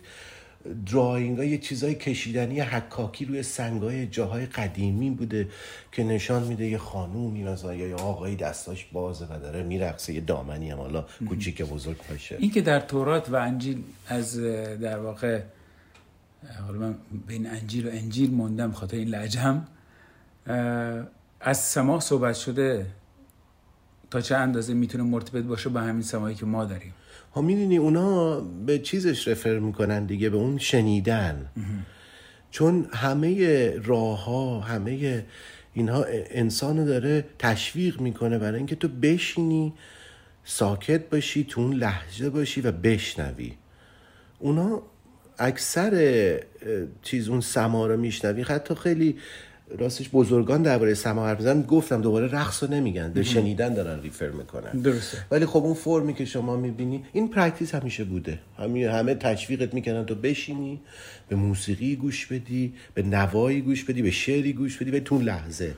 دراینگ 0.92 1.38
های 1.38 1.58
چیزای 1.58 1.96
کشیدنی 1.96 2.60
حکاکی 2.60 3.26
روی 3.26 3.44
سنگ 3.44 3.82
های 3.82 4.08
جاهای 4.08 4.46
قدیمی 4.46 5.10
بوده 5.10 5.48
که 5.92 6.04
نشان 6.04 6.44
میده 6.44 6.66
یه 6.66 6.78
خانومی 6.78 7.44
مثلا 7.44 7.76
یا 7.76 7.98
آقایی 7.98 8.36
دستاش 8.36 8.86
بازه 8.94 9.26
و 9.26 9.40
داره 9.40 9.64
میرقصه 9.64 10.14
یه 10.14 10.22
دامنی 10.22 10.72
هم 10.72 10.78
حالا 10.78 11.06
کوچیک 11.30 11.62
بزرگ 11.62 11.98
باشه. 12.10 12.38
این 12.40 12.52
که 12.52 12.62
در 12.62 12.80
تورات 12.80 13.30
و 13.30 13.36
انجیل 13.36 13.84
از 14.08 14.40
در 14.82 15.00
واقع 15.00 15.42
حالا 16.66 16.80
من 16.80 16.96
بین 17.28 17.50
انجیل 17.50 17.88
و 17.88 17.90
انجیل 17.92 18.32
موندم 18.32 18.72
خاطر 18.72 18.98
این 18.98 19.08
لعجم 19.08 19.68
از 21.42 21.58
سما 21.58 22.00
صحبت 22.00 22.36
شده 22.36 22.86
تا 24.14 24.22
چه 24.22 24.36
اندازه 24.36 24.74
می‌تونه 24.74 25.04
مرتبط 25.04 25.44
باشه 25.44 25.70
با 25.70 25.80
همین 25.80 26.02
سمایی 26.02 26.36
که 26.36 26.46
ما 26.46 26.66
داریم؟ 26.66 26.94
ها 27.36 27.42
می‌دونی 27.42 27.78
اونا 27.78 28.40
به 28.40 28.80
چیزش 28.80 29.28
رفر 29.28 29.60
می‌کنن 29.60 30.06
دیگه 30.06 30.30
به 30.30 30.38
اون 30.38 30.58
شنیدن. 30.58 31.46
چون 32.52 32.88
همه 32.94 33.70
راه 33.84 34.26
ها 34.26 34.60
همه 34.60 35.26
اینها 35.74 36.06
انسان 36.10 36.86
داره 36.86 37.26
تشویق 37.40 38.02
می‌کنه 38.02 38.38
برای 38.38 38.58
اینکه 38.58 38.76
تو 38.76 38.88
بشینی 38.88 39.74
ساکت 40.44 41.10
باشی 41.10 41.44
تو 41.44 41.62
اون 41.62 41.74
لحظه 41.74 42.30
باشی 42.30 42.62
و 42.62 42.72
بشنوی. 42.72 43.54
اونا 44.40 44.82
اکثر 45.40 46.40
چیز 47.02 47.30
اون 47.30 47.42
سما 47.42 47.88
رو 47.88 47.98
میشنوی. 47.98 48.42
حتی 48.42 48.76
خیلی 48.76 49.18
راستش 49.78 50.10
بزرگان 50.14 50.62
درباره 50.62 50.94
سما 50.94 51.28
حرف 51.28 51.42
زدن 51.42 51.62
گفتم 51.62 52.02
دوباره 52.02 52.28
رقص 52.28 52.64
رو 52.64 52.70
نمیگن 52.70 53.12
به 53.14 53.24
شنیدن 53.24 53.74
دارن 53.74 54.02
refer 54.02 54.30
می‌کنن. 54.30 54.72
درسته. 54.72 55.18
ولی 55.32 55.46
خب 55.46 55.64
اون 55.64 55.74
فرمی 55.74 56.14
که 56.14 56.26
شما 56.26 56.56
می‌بینی 56.56 57.04
این 57.14 57.28
practice 57.28 57.76
همیشه 57.76 58.04
بوده. 58.04 58.40
همه 58.58 58.92
همه 58.92 59.16
تشویقت 59.16 59.74
می‌کنن 59.74 60.06
تو 60.06 60.16
بشینی 60.16 60.82
به 61.30 61.36
موسیقی 61.36 61.96
گوش 61.96 62.26
بدی 62.26 62.74
به 62.94 63.04
نوایی 63.04 63.62
گوش 63.62 63.84
بدی 63.84 64.02
به 64.02 64.12
شعری 64.12 64.54
گوش 64.54 64.78
بدی 64.78 64.92
به 64.92 65.00
تو 65.00 65.20
لحظه. 65.20 65.74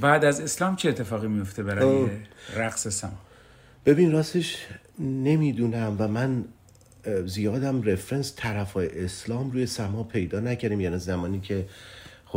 بعد 0.00 0.24
از 0.24 0.40
اسلام 0.40 0.76
چه 0.76 0.88
اتفاقی 0.88 1.28
میفته 1.28 1.62
برای 1.62 2.06
رقص 2.56 2.88
سما؟ 2.88 3.18
ببین 3.86 4.12
راستش 4.12 4.56
نمی‌دونم 4.98 5.96
و 5.98 6.08
من 6.08 6.44
زیادم 7.26 7.82
رفرنس 7.82 8.32
طرفای 8.36 9.04
اسلام 9.04 9.50
روی 9.50 9.66
سما 9.66 10.02
پیدا 10.02 10.40
نکردیم 10.40 10.80
یعنی 10.80 10.98
زمانی 10.98 11.40
که 11.40 11.66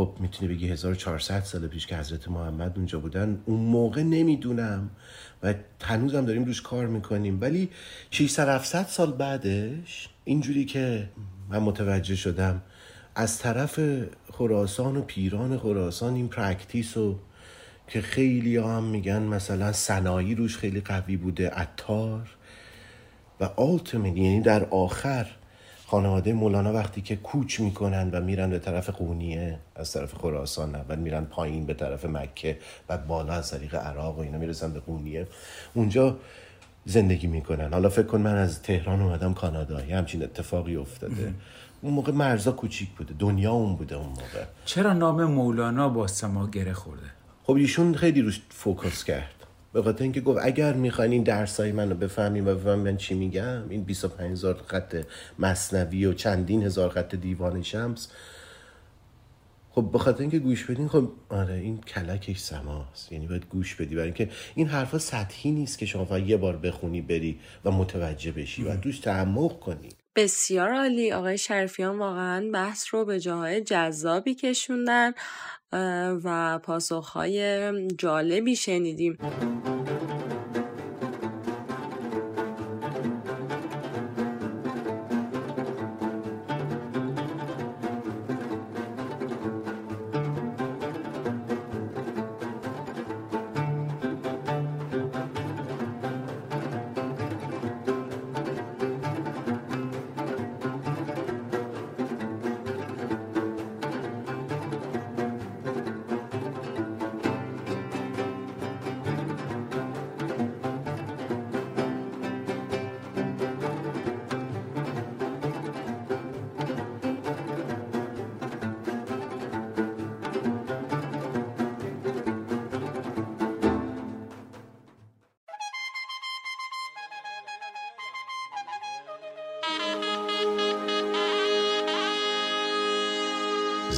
خب 0.00 0.16
می‌تونی 0.20 0.54
بگی 0.54 0.68
1400 0.68 1.40
سال 1.40 1.66
پیش 1.66 1.86
که 1.86 1.96
حضرت 1.96 2.28
محمد 2.28 2.72
اونجا 2.76 3.00
بودن 3.00 3.42
اون 3.46 3.60
موقع 3.60 4.02
نمی‌دونم. 4.02 4.90
و 5.42 5.54
هنوزم 5.82 6.24
داریم 6.24 6.44
روش 6.44 6.62
کار 6.62 6.86
می‌کنیم. 6.86 7.38
ولی 7.40 7.70
600 8.10 8.48
700 8.48 8.86
سال 8.86 9.12
بعدش 9.12 10.08
اینجوری 10.24 10.64
که 10.64 11.08
من 11.48 11.58
متوجه 11.58 12.16
شدم 12.16 12.62
از 13.14 13.38
طرف 13.38 13.80
خراسان 14.32 14.96
و 14.96 15.02
پیران 15.02 15.58
خراسان 15.58 16.14
این 16.14 16.28
practice 16.28 16.96
و 16.96 17.18
که 17.88 18.00
خیلی 18.00 18.56
هم 18.56 18.84
میگن 18.84 19.22
مثلا 19.22 19.72
سنایی 19.72 20.34
روش 20.34 20.56
خیلی 20.56 20.80
قوی 20.80 21.16
بوده 21.16 21.48
عطار. 21.48 22.36
و 23.40 23.44
ultimately 23.44 24.20
یعنی 24.20 24.40
در 24.40 24.64
آخر 24.64 25.26
خانواده 25.90 26.32
مولانا 26.32 26.72
وقتی 26.72 27.00
که 27.00 27.16
کوچ 27.16 27.60
می‌کنن 27.60 28.10
و 28.10 28.20
میرن 28.20 28.50
به 28.50 28.58
طرف 28.58 28.90
قونیه 28.90 29.58
از 29.76 29.92
طرف 29.92 30.14
خراسان 30.14 30.74
اول 30.74 30.98
میرن 30.98 31.24
پایین 31.24 31.66
به 31.66 31.74
طرف 31.74 32.04
مکه 32.04 32.58
بعد 32.88 33.06
بالا 33.06 33.32
از 33.32 33.50
طریق 33.50 33.74
عراق 33.74 34.18
و 34.18 34.20
اینا 34.20 34.38
می‌رسن 34.38 34.72
به 34.72 34.80
قونیه. 34.80 35.26
اونجا 35.74 36.16
زندگی 36.84 37.26
می‌کنن. 37.26 37.72
حالا 37.72 37.88
فکر 37.88 38.06
کن 38.06 38.20
من 38.20 38.36
از 38.36 38.62
تهران 38.62 39.02
اومدم 39.02 39.34
کانادا 39.34 39.84
یه 39.84 39.96
همچین 39.96 40.22
اتفاقی 40.22 40.76
افتاده. 40.76 41.34
اون 41.82 41.94
موقع 41.94 42.12
مرزا 42.12 42.52
کوچیک 42.52 42.88
بوده 42.90 43.14
دنیا 43.18 43.52
اون 43.52 43.76
بوده 43.76 43.96
اون 43.96 44.08
موقع. 44.08 44.44
چرا 44.64 44.92
نام 44.92 45.24
مولانا 45.24 45.88
با 45.88 46.06
سما 46.06 46.46
گره 46.46 46.72
خورده؟ 46.72 47.06
خب 47.44 47.52
ایشون 47.52 47.94
خیلی 47.94 48.22
روش 48.22 48.40
فوکس 48.48 49.04
کرد. 49.04 49.39
به 49.72 49.82
خاطر 49.82 50.02
اینکه 50.02 50.20
گفت 50.20 50.38
اگر 50.42 50.72
می‌خواین 50.72 51.12
این 51.12 51.22
درسای 51.22 51.72
منو 51.72 51.94
بفهمیم 51.94 52.48
و 52.48 52.54
بفهمیم 52.54 52.84
من 52.84 52.96
چی 52.96 53.14
میگم 53.14 53.68
این 53.68 53.84
25 53.84 54.32
هزار 54.32 54.62
خط 54.66 55.04
مصنوی 55.38 56.06
و 56.06 56.12
چندین 56.12 56.62
هزار 56.62 56.90
خط 56.90 57.14
دیوان 57.14 57.62
شمس 57.62 58.08
خب 59.80 59.92
به 59.92 59.98
خاطر 59.98 60.20
اینکه 60.20 60.38
گوش 60.38 60.64
بدین 60.64 60.88
خب 60.88 61.08
آره 61.28 61.54
این 61.54 61.80
کلکش 61.80 62.38
سماست. 62.38 63.12
یعنی 63.12 63.26
باید 63.26 63.46
گوش 63.48 63.74
بدی. 63.74 63.94
برای 63.94 64.06
اینکه 64.06 64.30
این 64.54 64.66
حرفا 64.66 64.98
سطحی 64.98 65.50
نیست 65.50 65.78
که 65.78 65.86
شما 65.86 66.04
فقط 66.04 66.22
یه 66.22 66.36
بار 66.36 66.56
بخونی 66.56 67.00
بری 67.00 67.40
و 67.64 67.70
متوجه 67.70 68.32
بشی 68.32 68.64
و 68.64 68.76
دوش 68.76 68.98
تعمق 68.98 69.60
کنی. 69.60 69.88
بسیار 70.16 70.74
عالی. 70.74 71.12
آقای 71.12 71.38
شرفیان 71.38 71.98
واقعا 71.98 72.50
بحث 72.50 72.94
رو 72.94 73.04
به 73.04 73.20
جاهای 73.20 73.60
جذابی 73.60 74.34
کشوندن 74.34 75.12
و 76.24 76.58
پاسخهای 76.58 77.72
جالبی 77.96 78.56
شنیدیم. 78.56 79.18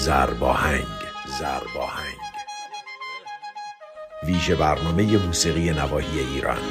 زرباهنگ 0.02 0.86
زرباهنگ. 1.38 2.18
ویژه 4.22 4.54
برنامه 4.54 5.16
موسیقی 5.26 5.70
نواحی 5.70 6.18
ایران. 6.18 6.62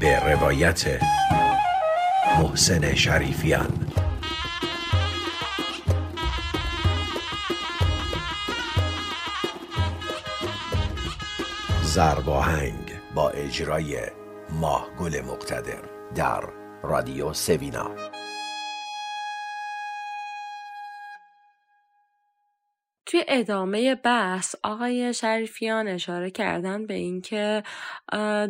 به 0.00 0.20
روایت 0.32 0.84
محسن 2.38 2.94
شریفیان. 2.94 3.92
زرباهنگ 11.82 12.92
با 13.14 13.30
اجرای 13.30 14.15
ماه 14.60 14.88
گل 14.98 15.20
مقتدر 15.20 15.82
در 16.14 16.44
رادیو 16.82 17.32
سوینا. 17.32 17.95
ادامه 23.36 23.94
بحث 23.94 24.54
آقای 24.62 25.14
شریفیان 25.14 25.88
اشاره 25.88 26.30
کردن 26.30 26.86
به 26.86 26.94
اینکه 26.94 27.62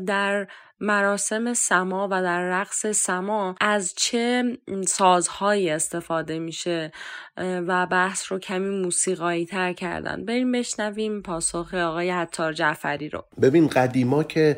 در 0.06 0.46
مراسم 0.80 1.54
سما 1.54 2.08
و 2.10 2.22
در 2.22 2.60
رقص 2.60 2.86
سما 2.86 3.54
از 3.60 3.94
چه 3.96 4.44
سازهایی 4.86 5.70
استفاده 5.70 6.38
میشه 6.38 6.92
و 7.36 7.86
بحث 7.86 8.32
رو 8.32 8.38
کمی 8.38 8.82
موسیقایی 8.82 9.46
تر 9.46 9.72
کردن. 9.72 10.24
بریم 10.24 10.52
بشنویم 10.52 11.22
پاسخ 11.22 11.74
آقای 11.74 12.10
حتار 12.10 12.52
جعفری 12.52 13.08
رو. 13.08 13.24
ببین 13.42 13.66
قدیما 13.66 14.22
که 14.24 14.56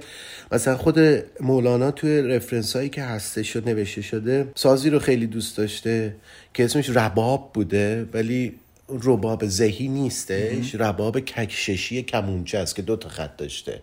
مثلا 0.53 0.77
خود 0.77 0.99
مولانا 1.41 1.91
توی 1.91 2.23
رفرنس 2.23 2.77
هایی 2.77 2.88
که 2.88 3.03
هسته 3.03 3.43
شد 3.43 3.69
نوشته 3.69 4.03
شده 4.03 4.53
سازی 4.55 4.91
رو 4.91 4.99
خیلی 4.99 5.27
دوست 5.27 5.57
داشته 5.57 6.17
که 6.55 6.64
اسمش 6.64 6.91
رباب 6.91 7.51
بوده 7.55 8.09
ولی 8.12 8.59
رباب 8.88 9.46
زهی 9.46 9.88
نیستش 9.88 10.74
رباب 10.74 11.20
ککششی 11.20 12.03
کمونچه 12.03 12.59
است 12.59 12.77
که 12.77 12.83
دو 12.83 12.96
تا 12.96 13.09
خط 13.09 13.37
داشته. 13.37 13.83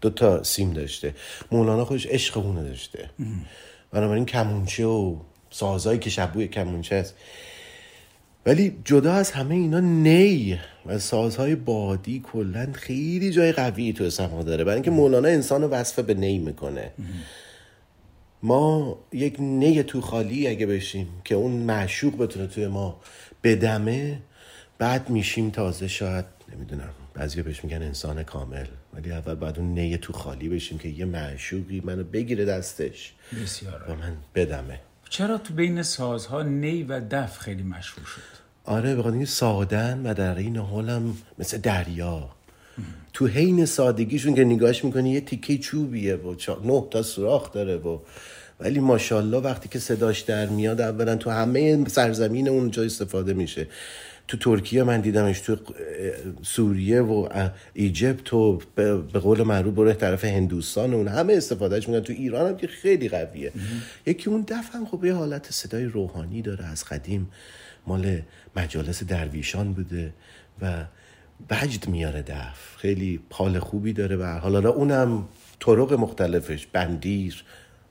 دو 0.00 0.10
تا 0.10 0.42
سیم 0.42 0.72
داشته. 0.72 1.14
مولانا 1.52 1.84
خودش 1.84 2.06
عشق 2.06 2.38
اونو 2.38 2.64
داشته. 2.64 3.10
بنابراین 3.92 4.24
کمونچه 4.24 4.84
و 4.84 5.16
سازایی 5.50 5.98
که 5.98 6.10
شبوه 6.10 6.46
کمونچه 6.46 6.94
است. 6.94 7.14
ولی 8.46 8.76
جدا 8.84 9.12
از 9.12 9.30
همه 9.30 9.54
اینا 9.54 9.80
نی 9.80 10.58
و 10.86 10.98
سازهای 10.98 11.54
بادی 11.54 12.22
کلا 12.32 12.68
خیلی 12.72 13.30
جای 13.30 13.52
قوی 13.52 13.92
تو 13.92 14.10
سما 14.10 14.42
داره. 14.42 14.64
برای 14.64 14.74
اینکه 14.74 14.90
مولانا 14.90 15.28
انسان 15.28 15.62
رو 15.62 15.68
وصف 15.68 15.98
به 15.98 16.14
نی 16.14 16.38
می‌کنه. 16.38 16.90
ما 18.42 18.98
یک 19.12 19.36
نی 19.38 19.82
تو 19.82 20.00
خالی 20.00 20.48
اگه 20.48 20.66
بشیم 20.66 21.08
که 21.24 21.34
اون 21.34 21.52
معشوق 21.52 22.18
بتونه 22.18 22.46
توی 22.46 22.66
ما 22.66 23.00
بدمه 23.44 24.18
بعد 24.78 25.10
میشیم 25.10 25.50
تازه 25.50 25.88
شاید 25.88 26.24
نمی‌دونم 26.54 26.88
بعضی 27.14 27.42
بهش 27.42 27.64
میگن 27.64 27.82
انسان 27.82 28.22
کامل 28.22 28.66
ولی 28.94 29.12
اول 29.12 29.34
بعد 29.34 29.58
اون 29.58 29.74
نیه 29.74 29.96
تو 29.98 30.12
خالی 30.12 30.48
بشیم 30.48 30.78
که 30.78 30.88
یه 30.88 31.04
معشوقی 31.04 31.82
منو 31.84 32.04
بگیره 32.04 32.44
دستش. 32.44 33.12
بسیار 33.42 33.82
و 33.88 33.94
من 33.94 34.16
بدمه. 34.34 34.80
چرا 35.10 35.38
تو 35.38 35.54
بین 35.54 35.82
سازها 35.82 36.42
نی 36.42 36.82
و 36.82 37.00
دف 37.10 37.38
خیلی 37.38 37.62
مشهور 37.62 38.06
شد؟ 38.06 38.20
آره 38.64 38.96
بخاطر 38.96 39.10
اینکه 39.14 39.26
سادن 39.30 40.06
و 40.06 40.14
در 40.14 40.34
این 40.38 40.56
حال 40.56 40.88
هم 40.90 41.16
مثل 41.38 41.58
دریا. 41.58 42.30
تو 43.12 43.26
حین 43.26 43.66
سادگیشون 43.66 44.34
که 44.34 44.44
نگاهش 44.44 44.84
می‌کنی 44.84 45.10
یه 45.10 45.20
تیکه 45.20 45.58
چوبیه 45.58 46.16
و 46.16 46.34
چا- 46.36 46.64
نه 46.66 46.84
تا 46.90 47.02
سوراخ 47.02 47.52
داره 47.52 47.76
و 47.76 47.98
ولی 48.60 48.80
ماشاءالله 48.80 49.38
وقتی 49.38 49.68
که 49.68 49.78
صداش 49.78 50.20
در 50.20 50.46
میاد 50.46 50.80
اولا 50.80 51.16
تو 51.16 51.30
همه 51.30 51.88
سرزمین 51.88 52.48
اونجا 52.48 52.82
استفاده 52.82 53.32
میشه. 53.34 53.66
تو 54.28 54.36
ترکیه 54.36 54.82
من 54.82 55.00
دیدمش 55.00 55.40
تو 55.40 55.56
سوریه 56.42 57.00
و 57.00 57.48
ایجپت 57.74 58.34
و 58.34 58.60
به 58.76 58.96
قول 58.96 59.42
معروف 59.42 59.74
بره 59.74 59.92
طرف 59.92 60.24
هندوستان 60.24 60.94
و 60.94 60.96
اون 60.96 61.08
همه 61.08 61.32
استفادهش 61.32 61.88
می‌کنن. 61.88 62.02
تو 62.02 62.12
ایران 62.12 62.48
هم 62.48 62.56
که 62.56 62.66
خیلی 62.66 63.08
قویه. 63.08 63.52
یکی 64.06 64.30
اون 64.30 64.44
دف 64.48 64.74
هم 64.74 64.86
خب 64.86 65.04
یه 65.04 65.14
حالت 65.14 65.50
صدای 65.50 65.84
روحانی 65.84 66.42
داره. 66.42 66.64
از 66.64 66.84
قدیم 66.84 67.30
مال 67.86 68.22
مجالس 68.56 69.02
درویشان 69.02 69.72
بوده 69.72 70.12
و 70.62 70.84
وجد 71.50 71.88
میاره 71.88 72.22
دف. 72.22 72.76
خیلی 72.76 73.20
حال 73.30 73.58
خوبی 73.58 73.92
داره 73.92 74.16
و 74.16 74.24
حالا 74.24 74.70
اونم 74.70 75.28
طرق 75.60 75.92
مختلفش. 75.92 76.66
بندیر 76.66 77.44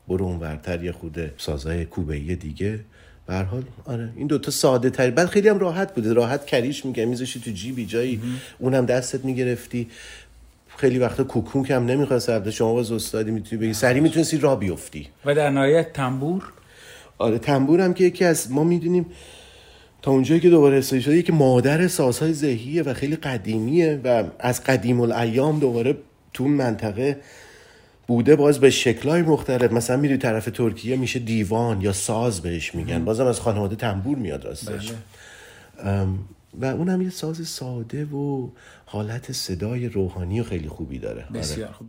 برو 0.07 0.25
اون 0.25 0.39
ورتر 0.39 0.83
یه 0.83 0.91
خود 0.91 1.31
سازای 1.37 1.85
کوبه‌ای 1.85 2.35
دیگه. 2.35 2.79
به 3.27 3.35
حال 3.35 3.63
آره 3.85 4.09
این 4.15 4.27
دوتا 4.27 4.51
ساده 4.51 4.89
تر 4.89 5.11
بعد 5.11 5.27
خیلی 5.27 5.49
هم 5.49 5.59
راحت 5.59 5.95
بوده. 5.95 6.13
راحت 6.13 6.45
کریش 6.45 6.85
میگه 6.85 7.05
میذاشی 7.05 7.39
تو 7.39 7.51
جیبی 7.51 7.85
جایی 7.85 8.21
اونم 8.59 8.85
دستت 8.85 9.25
می‌گرفتی. 9.25 9.87
خیلی 10.77 10.99
وقتا 10.99 11.23
کوکونک 11.23 11.71
هم 11.71 11.85
نمی‌خواست 11.85 12.29
البته 12.29 12.51
شما 12.51 12.73
باز 12.73 12.91
استادی 12.91 13.31
می‌تونی 13.31 13.61
بگی. 13.61 13.73
سری 13.73 13.99
می‌تونستی 13.99 14.37
را 14.37 14.55
بیفتی. 14.55 15.07
و 15.25 15.35
در 15.35 15.49
نهایت 15.49 15.93
تنبور؟ 15.93 16.43
آره 17.17 17.39
تنبور 17.39 17.81
هم 17.81 17.93
که 17.93 18.03
یکی 18.03 18.25
از 18.25 18.51
ما 18.51 18.63
می‌دونیم 18.63 19.05
تا 20.01 20.11
اونجایی 20.11 20.39
که 20.39 20.49
دوباره 20.49 20.77
اصلاحی 20.77 21.01
شده 21.01 21.17
یکی 21.17 21.31
مادر 21.31 21.87
سازهای 21.87 22.33
ذهیه 22.33 22.83
و 22.83 22.93
خیلی 22.93 23.15
قدیمیه 23.15 24.01
و 24.03 24.23
از 24.39 24.63
قدیم 24.63 25.01
الایام 25.01 25.59
دوباره 25.59 25.97
تو 26.33 26.47
منطقه 26.47 27.17
بوده 28.07 28.35
باز 28.35 28.59
به 28.59 28.69
شکلهای 28.69 29.21
مختلف. 29.21 29.71
مثلا 29.71 29.97
میری 29.97 30.17
طرف 30.17 30.45
ترکیه 30.45 30.95
میشه 30.95 31.19
دیوان 31.19 31.81
یا 31.81 31.93
ساز 31.93 32.41
بهش 32.41 32.75
میگن. 32.75 33.05
بازم 33.05 33.25
از 33.25 33.39
خانواده 33.39 33.75
تنبور 33.75 34.17
میاد 34.17 34.45
راستش. 34.45 34.93
ام، 35.79 36.19
و 36.53 36.65
اونم 36.65 37.01
یه 37.01 37.09
ساز 37.09 37.47
ساده 37.47 38.05
و 38.05 38.49
حالت 38.85 39.31
صدای 39.31 39.89
روحانی 39.89 40.39
و 40.39 40.43
خیلی 40.43 40.67
خوبی 40.67 40.99
داره. 40.99 41.25
آره. 41.29 41.39
بسیار 41.39 41.71
خوب. 41.71 41.87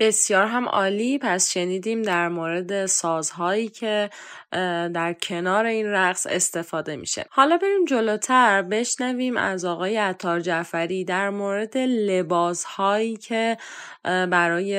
بسیار 0.00 0.46
هم 0.46 0.68
عالی. 0.68 1.18
پس 1.18 1.50
شنیدیم 1.50 2.02
در 2.02 2.28
مورد 2.28 2.86
سازهایی 2.86 3.68
که 3.68 4.10
در 4.52 5.16
کنار 5.22 5.66
این 5.66 5.86
رقص 5.86 6.26
استفاده 6.30 6.96
میشه. 6.96 7.24
حالا 7.30 7.56
بریم 7.56 7.84
جلوتر 7.84 8.62
بشنویم 8.62 9.36
از 9.36 9.64
آقای 9.64 9.96
عطار 9.96 10.40
جعفری 10.40 11.04
در 11.04 11.30
مورد 11.30 11.78
لباسهایی 11.78 13.16
که 13.16 13.56
اه، 14.04 14.26
برای 14.26 14.76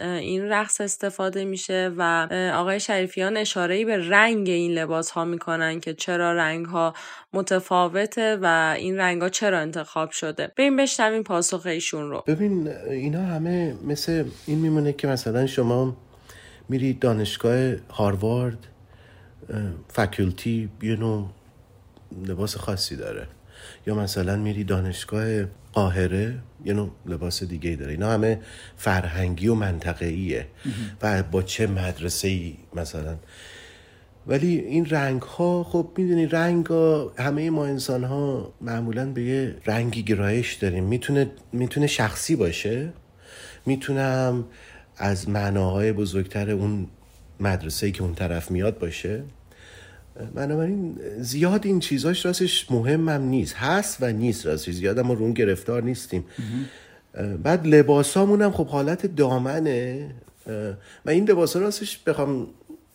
این 0.00 0.48
رقص 0.48 0.80
استفاده 0.80 1.44
میشه 1.44 1.92
و 1.98 2.28
آقای 2.54 2.80
شریفیان 2.80 3.36
اشاره 3.36 3.84
به 3.84 4.08
رنگ 4.08 4.48
این 4.48 4.72
لباس 4.72 5.10
ها 5.10 5.24
می‌کنن 5.24 5.80
که 5.80 5.94
چرا 5.94 6.32
رنگ 6.32 6.66
ها 6.66 6.94
متفاوته 7.32 8.38
و 8.42 8.74
این 8.78 8.96
رنگ 8.96 9.22
ها 9.22 9.28
چرا 9.28 9.58
انتخاب 9.58 10.10
شده. 10.10 10.52
بریم 10.56 10.76
بشنویم 10.76 11.22
پاسخ 11.22 11.66
ایشون 11.66 12.10
رو. 12.10 12.24
ببین 12.26 12.68
اینا 12.90 13.22
همه 13.22 13.74
مثل 13.84 14.24
این 14.46 14.58
میمونه 14.58 14.92
که 14.92 15.06
مثلا 15.06 15.46
شما 15.46 15.96
میری 16.68 16.92
دانشگاه 16.92 17.74
هاروارد 17.90 18.58
اه، 19.50 19.62
فکولتی 19.88 20.68
یه 20.82 20.96
نوع 20.96 21.30
لباس 22.26 22.56
خاصی 22.56 22.96
داره. 22.96 23.26
یا 23.86 23.94
مثلا 23.94 24.36
میری 24.36 24.64
دانشگاه 24.64 25.44
قاهره 25.72 26.38
یه 26.64 26.72
نوع 26.72 26.90
لباس 27.06 27.42
دیگه 27.42 27.70
ای 27.70 27.76
داره. 27.76 27.92
اینا 27.92 28.10
همه 28.10 28.40
فرهنگی 28.76 29.48
و 29.48 29.54
منطقه‌ایه. 29.54 30.46
و 31.02 31.22
با 31.22 31.42
چه 31.42 31.66
مدرسه 31.66 32.28
ای 32.28 32.56
مثلا. 32.76 33.16
ولی 34.26 34.58
این 34.58 34.86
رنگ 34.86 35.22
ها 35.22 35.64
خب 35.64 35.90
می‌دونی 35.96 36.26
رنگ 36.26 36.66
ها 36.66 37.12
همه 37.18 37.50
ما 37.50 37.66
انسان 37.66 38.04
ها 38.04 38.52
معمولا 38.60 39.06
به 39.06 39.22
یه 39.22 39.56
رنگی 39.66 40.02
گرایش 40.02 40.54
داریم. 40.54 40.84
می‌تونه 40.84 41.30
می‌تونه 41.52 41.86
شخصی 41.86 42.36
باشه. 42.36 42.92
می‌تونه 43.66 44.00
هم 44.00 44.44
از 44.96 45.28
معناهای 45.28 45.92
بزرگتر 45.92 46.50
اون 46.50 46.86
مدرسه 47.40 47.90
که 47.90 48.02
اون 48.02 48.14
طرف 48.14 48.50
میاد 48.50 48.78
باشه. 48.78 49.22
بنابراین 50.34 50.98
زیاد 51.18 51.66
این 51.66 51.80
چیزاش 51.80 52.26
راستش 52.26 52.70
مهمم 52.70 53.22
نیست. 53.22 53.54
هست 53.56 53.96
و 54.00 54.12
نیست 54.12 54.46
راستش 54.46 54.74
زیاد 54.74 55.00
ما 55.00 55.14
رو 55.14 55.22
اون 55.22 55.32
گرفتار 55.32 55.82
نیستیم. 55.82 56.24
بعد 57.42 57.66
لباسامون 57.66 58.42
هم 58.42 58.52
خب 58.52 58.66
حالت 58.66 59.06
دامنه. 59.06 60.10
و 61.06 61.10
این 61.10 61.30
لباس 61.30 61.56
راستش 61.56 61.98
بخوام 61.98 62.46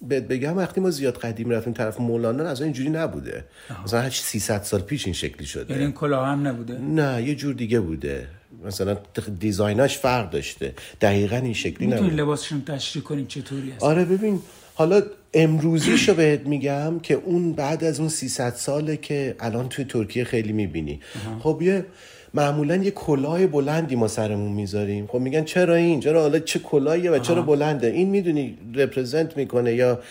بهت 0.01 0.23
بگم 0.23 0.57
وقتی 0.57 0.81
ما 0.81 0.89
زیاد 0.89 1.17
قدیم 1.17 1.49
رفتیم 1.49 1.73
طرف 1.73 1.99
مولانا 1.99 2.43
از 2.43 2.61
اینجوری 2.61 2.89
نبوده. 2.89 3.45
مثلا 3.83 4.01
هر 4.01 4.09
300 4.09 4.61
سال 4.61 4.81
پیش 4.81 5.05
این 5.05 5.13
شکلی 5.13 5.45
شده. 5.45 5.79
یعنی 5.79 5.91
کلاه 5.91 6.27
هم 6.27 6.47
نبوده؟ 6.47 6.77
نه 6.77 7.23
یه 7.23 7.35
جور 7.35 7.53
دیگه 7.53 7.79
بوده. 7.79 8.27
مثلا 8.65 8.97
دیزایناش 9.39 9.97
فرق 9.97 10.29
داشته. 10.29 10.73
دقیقا 11.01 11.35
این 11.37 11.53
شکلی 11.53 11.87
می‌تونی 11.87 12.07
نبوده 12.07 12.21
لباسشون 12.21 12.63
تشریح 12.63 13.03
کنیم 13.03 13.27
چطوری 13.27 13.71
هست؟ 13.71 13.83
آره 13.83 14.05
ببین 14.05 14.39
حالا 14.75 15.01
امروزیشو 15.33 16.13
بهت 16.13 16.41
میگم 16.41 16.99
که 17.03 17.13
اون 17.13 17.53
بعد 17.53 17.83
از 17.83 17.99
اون 17.99 18.09
300 18.09 18.53
ساله 18.55 18.97
که 18.97 19.35
الان 19.39 19.69
توی 19.69 19.85
ترکیه 19.85 20.23
خیلی 20.23 20.53
می‌بینی. 20.53 20.99
خب 21.39 21.59
یه 21.61 21.85
معمولا 22.33 22.75
یه 22.75 22.91
کلاه 22.91 23.47
بلندی 23.47 23.95
ما 23.95 24.07
سرمون 24.07 24.51
می‌ذاریم. 24.51 25.07
خب 25.07 25.19
میگن 25.19 25.43
چرا 25.43 25.75
این؟ 25.75 25.99
چرا 25.99 26.21
حالا 26.21 26.39
چه 26.39 26.59
کلاهیه 26.59 27.11
و 27.11 27.19
چرا 27.19 27.41
بلنده؟ 27.41 27.87
این 27.87 28.09
می‌دونی 28.09 28.57
رپرزنت 28.75 29.37
می‌کنه 29.37 29.73
یا 29.73 30.01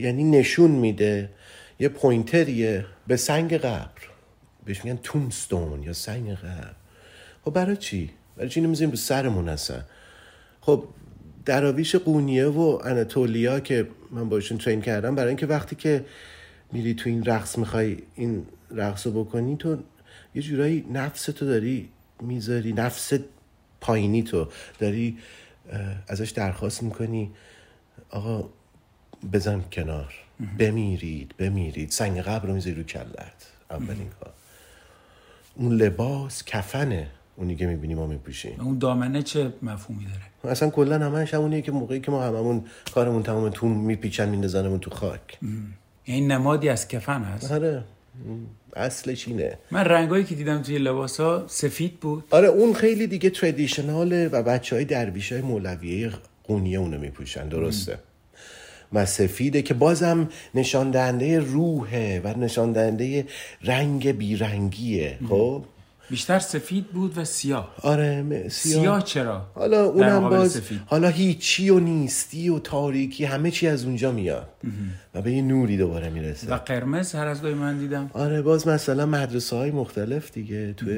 یعنی 0.00 0.24
نشون 0.24 0.70
میده. 0.70 1.30
یه 1.80 1.88
پوینتریه 1.88 2.84
به 3.06 3.16
سنگ 3.16 3.54
قبر. 3.54 4.02
بهش 4.64 4.84
میگن 4.84 4.98
تونستون 5.02 5.82
یا 5.82 5.92
سنگ 5.92 6.30
قبر. 6.30 6.79
خب 7.44 7.52
برای 7.52 7.76
چی؟ 7.76 8.10
برای 8.36 8.48
چی 8.48 8.60
نمی‌ذاریم 8.60 8.90
رو 8.90 8.96
سرمون 8.96 9.48
هستن 9.48 9.84
خب 10.60 10.84
دراویش 11.44 11.94
قونیه 11.96 12.46
و 12.46 12.80
اناتولیا 12.84 13.60
که 13.60 13.88
من 14.10 14.28
باشون 14.28 14.58
ترین 14.58 14.80
کردم 14.80 15.14
برای 15.14 15.28
اینکه 15.28 15.46
وقتی 15.46 15.76
که 15.76 16.04
میری 16.72 16.94
تو 16.94 17.08
این 17.08 17.24
رقص 17.24 17.58
می‌خوای 17.58 17.98
این 18.14 18.46
رقص 18.70 19.06
رو 19.06 19.24
بکنی 19.24 19.56
تو 19.56 19.78
یه 20.34 20.42
جورایی 20.42 20.86
نفس 20.92 21.24
تو 21.24 21.46
داری 21.46 21.88
می‌ذاری 22.20 22.72
نفس 22.72 23.12
پایینی 23.80 24.22
تو 24.22 24.48
داری 24.78 25.18
ازش 26.08 26.30
درخواست 26.30 26.82
می‌کنی 26.82 27.30
آقا 28.10 28.48
بزن 29.32 29.64
کنار 29.72 30.14
بمیرید 30.58 31.34
بمیرید 31.38 31.90
سنگ 31.90 32.20
قبر 32.20 32.46
رو 32.46 32.54
می‌ذاری 32.54 32.76
رو 32.76 32.82
کلت 32.82 33.46
اولین 33.70 34.10
کار. 34.20 34.32
اون 35.54 35.72
لباس 35.72 36.44
کفنه. 36.44 37.10
اونی 37.40 37.56
که 37.56 37.66
می‌بینی 37.66 37.94
ما 37.94 38.06
میپوشیم. 38.06 38.60
اون 38.60 38.78
دامنه 38.78 39.22
چه 39.22 39.52
مفهومی 39.62 40.04
داره؟ 40.04 40.52
اصلا 40.52 40.70
کلا 40.70 40.98
همش 40.98 41.34
همونیه 41.34 41.62
که 41.62 41.72
موقعی 41.72 42.00
که 42.00 42.10
ما 42.10 42.22
هممون 42.22 42.64
کارمون 42.94 43.22
تمام 43.22 43.48
تو 43.48 43.66
میپیچن 43.66 44.28
میندازنمون 44.28 44.78
تو 44.78 44.90
خاک. 44.90 45.38
یعنی 46.06 46.20
نمادی 46.20 46.68
از 46.68 46.88
کفن 46.88 47.22
هست؟ 47.22 47.52
آره. 47.52 47.84
اصلش 48.76 49.28
اینه. 49.28 49.58
من 49.70 49.84
رنگایی 49.84 50.24
که 50.24 50.34
دیدم 50.34 50.62
توی 50.62 50.78
لباس 50.78 51.20
ها 51.20 51.44
سفید 51.46 52.00
بود. 52.00 52.24
آره 52.30 52.48
اون 52.48 52.74
خیلی 52.74 53.06
دیگه 53.06 53.30
تردیشناله 53.30 54.28
و 54.28 54.42
بچه 54.42 54.76
های 54.76 54.84
درویش 54.84 55.32
های 55.32 55.40
مولویه 55.40 56.12
قونیه 56.44 56.78
اونو 56.78 56.98
میپوشن 56.98 57.48
درسته. 57.48 57.98
و 58.92 59.06
سفیده 59.06 59.62
که 59.62 59.74
بازم 59.74 60.28
نشان 60.54 60.90
دهنده 60.90 61.38
روحه 61.38 62.20
و 62.24 62.38
نشان 62.38 62.72
دهنده 62.72 63.26
رنگ 63.64 64.12
بیرنگیه 64.12 65.18
خب؟ 65.28 65.64
بیشتر 66.10 66.38
سفید 66.38 66.86
بود 66.86 67.18
و 67.18 67.24
سیاه. 67.24 67.74
آره 67.82 68.22
م- 68.22 68.48
سیاه, 68.48 68.82
سیاه 68.82 69.02
چرا؟ 69.02 69.46
حالا 69.54 69.84
اونم 69.84 70.28
باز 70.28 70.52
سفید؟ 70.52 70.80
حالا 70.86 71.08
هیچی 71.08 71.70
و 71.70 71.80
نیستی 71.80 72.48
و 72.48 72.58
تاریکی 72.58 73.24
همه 73.24 73.50
چی 73.50 73.68
از 73.68 73.84
اونجا 73.84 74.12
میاد. 74.12 74.48
و 75.14 75.22
به 75.22 75.32
یه 75.32 75.42
نوری 75.42 75.76
دوباره 75.76 76.10
می‌رسه. 76.10 76.50
و 76.50 76.56
قرمز 76.56 77.14
هر 77.14 77.26
از 77.26 77.42
گاهی 77.42 77.54
من 77.54 77.78
دیدم. 77.78 78.10
آره 78.14 78.42
باز 78.42 78.68
مثلا 78.68 79.06
مدرسه 79.06 79.56
های 79.56 79.70
مختلف 79.70 80.32
دیگه 80.32 80.72
توی 80.72 80.90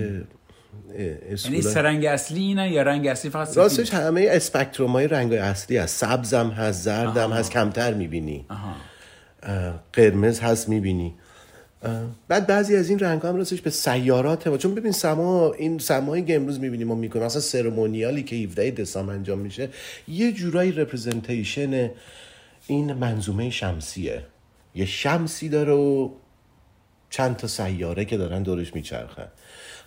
یعنی 0.99 1.15
اسکولا 1.31 1.61
سه 1.61 1.83
رنگ 1.83 2.05
اصلی 2.05 2.41
اینه 2.41 2.71
یا 2.71 2.83
رنگ 2.83 3.07
اصلی 3.07 3.31
فقط 3.31 3.47
سفید؟ 3.49 3.59
راستش 3.59 3.95
همه 3.95 4.27
اسپکتروم 4.31 4.91
های 4.91 5.09
رنگ 5.09 5.33
اصلی 5.33 5.77
هست. 5.77 5.99
سبزم 5.99 6.51
هست 6.51 6.83
زردم 6.83 7.33
هست 7.33 7.51
کمتر 7.51 7.95
می‌بینی. 7.95 8.47
آها. 8.49 8.75
قرمز 9.93 10.41
هست 10.41 10.69
می‌بینی. 10.69 11.15
بعد 12.29 12.47
بعضی 12.47 12.77
از 12.77 12.89
این 12.89 12.99
رنگ 12.99 13.23
هم 13.23 13.37
راستش 13.37 13.61
به 13.61 13.71
سیارات 13.71 14.47
ما 14.47 14.57
چون 14.57 14.75
ببین 14.75 14.93
سما 14.93 15.53
این 15.53 15.79
سمایی 15.79 16.25
که 16.25 16.37
امروز 16.37 16.61
می‌بینیم 16.61 16.87
ما 16.87 16.95
می‌کنیم 16.95 17.25
مثلا 17.25 17.41
سرمونیالی 17.41 18.23
که 18.23 18.37
17 18.37 18.71
دسامبر 18.71 19.15
انجام 19.15 19.39
میشه 19.39 19.69
یه 20.09 20.33
جورایی 20.33 20.73
رپرزنتیشن 20.73 21.91
این 22.67 22.93
منظومه 22.93 23.51
شمسیه. 23.51 24.23
یه 24.75 24.87
شمسی 24.87 25.49
داره 25.49 25.73
و 25.73 26.11
چند 27.11 27.37
تا 27.37 27.47
سیاره 27.47 28.05
که 28.05 28.17
دارن 28.17 28.43
دورش 28.43 28.75
میچرخن. 28.75 29.29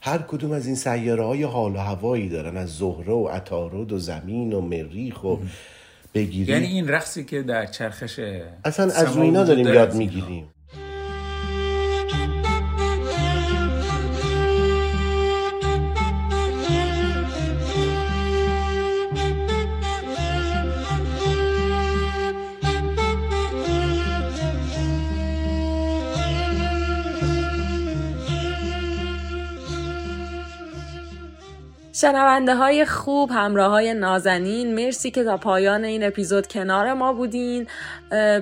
هر 0.02 0.18
کدوم 0.18 0.52
از 0.52 0.66
این 0.66 0.76
سیاره 0.76 1.24
های 1.24 1.44
حال 1.44 1.76
و 1.76 1.80
هوایی 1.80 2.30
دارن 2.30 2.58
از 2.58 2.78
زهره 2.78 3.14
و 3.14 3.28
عطارد 3.28 3.92
و 3.92 4.00
زمین 4.00 4.54
و 4.54 4.62
مریخ 4.62 5.24
و 5.24 5.38
بگیری. 6.14 6.52
یعنی 6.52 6.68
این 6.68 6.88
رقصی 6.88 7.24
که 7.24 7.42
در 7.42 7.66
چرخش 7.66 8.20
اصلا 8.66 8.92
از 8.92 9.18
اینا 9.18 9.44
داریم 9.44 9.68
یاد. 9.68 9.96
می‌گیریم. 9.96 10.48
شنونده 32.06 32.56
های 32.56 32.86
خوب 32.86 33.32
همراه 33.32 33.72
های 33.72 33.94
نازنین. 33.94 34.76
مرسی 34.76 35.12
که 35.12 35.24
تا 35.24 35.38
پایان 35.38 35.84
این 35.84 36.04
اپیزود 36.04 36.48
کنار 36.48 36.94
ما 36.94 37.14
بودین. 37.14 37.68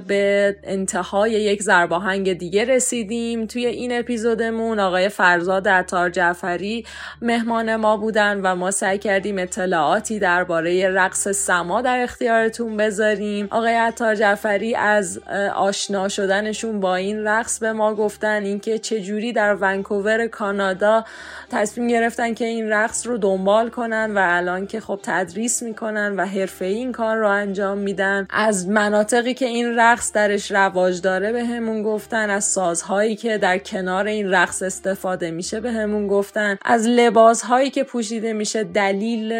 به 0.07 0.55
انتهای 0.63 1.31
یک 1.31 1.63
زرباهنگ 1.63 2.33
دیگه 2.33 2.65
رسیدیم 2.65 3.45
توی 3.45 3.65
این 3.65 3.99
اپیزودمون. 3.99 4.79
آقای 4.79 5.09
فرزاد 5.09 5.67
عطار 5.67 6.09
جعفری 6.09 6.85
مهمان 7.21 7.75
ما 7.75 7.97
بودن 7.97 8.41
و 8.43 8.55
ما 8.55 8.71
سعی 8.71 8.97
کردیم 8.97 9.37
اطلاعاتی 9.37 10.19
درباره 10.19 10.89
رقص 10.89 11.27
سما 11.27 11.81
در 11.81 12.03
اختیارتون 12.03 12.77
بذاریم. 12.77 13.47
آقای 13.51 13.73
عطار 13.73 14.15
جعفری 14.15 14.75
از 14.75 15.19
آشنا 15.55 16.07
شدنشون 16.07 16.79
با 16.79 16.95
این 16.95 17.23
رقص 17.27 17.59
به 17.59 17.73
ما 17.73 17.95
گفتن 17.95 18.43
اینکه 18.43 18.79
چجوری 18.79 19.33
در 19.33 19.57
ونکوور 19.61 20.27
کانادا 20.27 21.05
تصمیم 21.51 21.87
گرفتن 21.87 22.33
که 22.33 22.45
این 22.45 22.69
رقص 22.69 23.07
رو 23.07 23.17
دنبال 23.17 23.69
کنن 23.69 24.11
و 24.15 24.19
الان 24.23 24.67
که 24.67 24.79
خب 24.79 24.99
تدریس 25.03 25.63
می‌کنن 25.63 26.15
و 26.15 26.25
حرفه 26.25 26.65
این 26.65 26.91
کار 26.91 27.17
رو 27.17 27.27
انجام 27.27 27.77
میدن. 27.77 28.27
از 28.29 28.67
مناطقی 28.67 29.33
که 29.33 29.52
این 29.53 29.79
رقص 29.79 30.11
درش 30.11 30.51
رواج 30.51 31.01
داره 31.01 31.31
به 31.31 31.45
همون 31.45 31.83
گفتن 31.83 32.29
از 32.29 32.45
سازهایی 32.45 33.15
که 33.15 33.37
در 33.37 33.57
کنار 33.57 34.07
این 34.07 34.31
رقص 34.31 34.61
استفاده 34.61 35.31
میشه 35.31 35.59
به 35.59 35.71
همون 35.71 36.07
گفتن. 36.07 36.57
از 36.65 36.87
لباسهایی 36.87 37.69
که 37.69 37.83
پوشیده 37.83 38.33
میشه 38.33 38.63
دلیل 38.63 39.33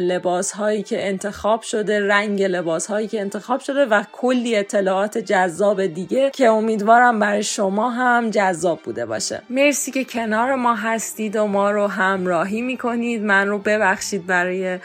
لباسهایی 0.00 0.82
که 0.82 1.08
انتخاب 1.08 1.62
شده 1.62 2.08
رنگ 2.08 2.42
لباسهایی 2.42 3.08
که 3.08 3.20
انتخاب 3.20 3.60
شده 3.60 3.86
و 3.86 4.02
کلی 4.12 4.56
اطلاعات 4.56 5.18
جذاب 5.18 5.86
دیگه 5.86 6.30
که 6.30 6.46
امیدوارم 6.46 7.18
برای 7.18 7.42
شما 7.42 7.90
هم 7.90 8.30
جذاب 8.30 8.80
بوده 8.82 9.06
باشه. 9.06 9.42
مرسی 9.50 9.90
که 9.90 10.04
کنار 10.04 10.54
ما 10.54 10.74
هستید 10.74 11.36
و 11.36 11.46
ما 11.46 11.70
رو 11.70 11.86
همراهی 11.86 12.62
می‌کنید. 12.62 13.22
من 13.22 13.48
رو 13.48 13.58
ببخشید 13.58 14.26
برای 14.26 14.78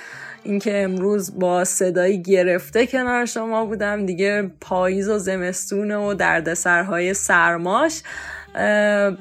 اینکه 0.50 0.84
امروز 0.84 1.40
با 1.40 1.66
صدایی 1.66 2.22
گرفته 2.22 2.88
کنار 2.88 3.26
شما 3.26 3.66
بودم 3.66 4.06
دیگه 4.06 4.52
پاییز 4.62 5.10
و 5.10 5.18
زمستونه 5.18 5.98
و 5.98 6.14
دردسرهای 6.14 7.14
سرماش. 7.14 8.02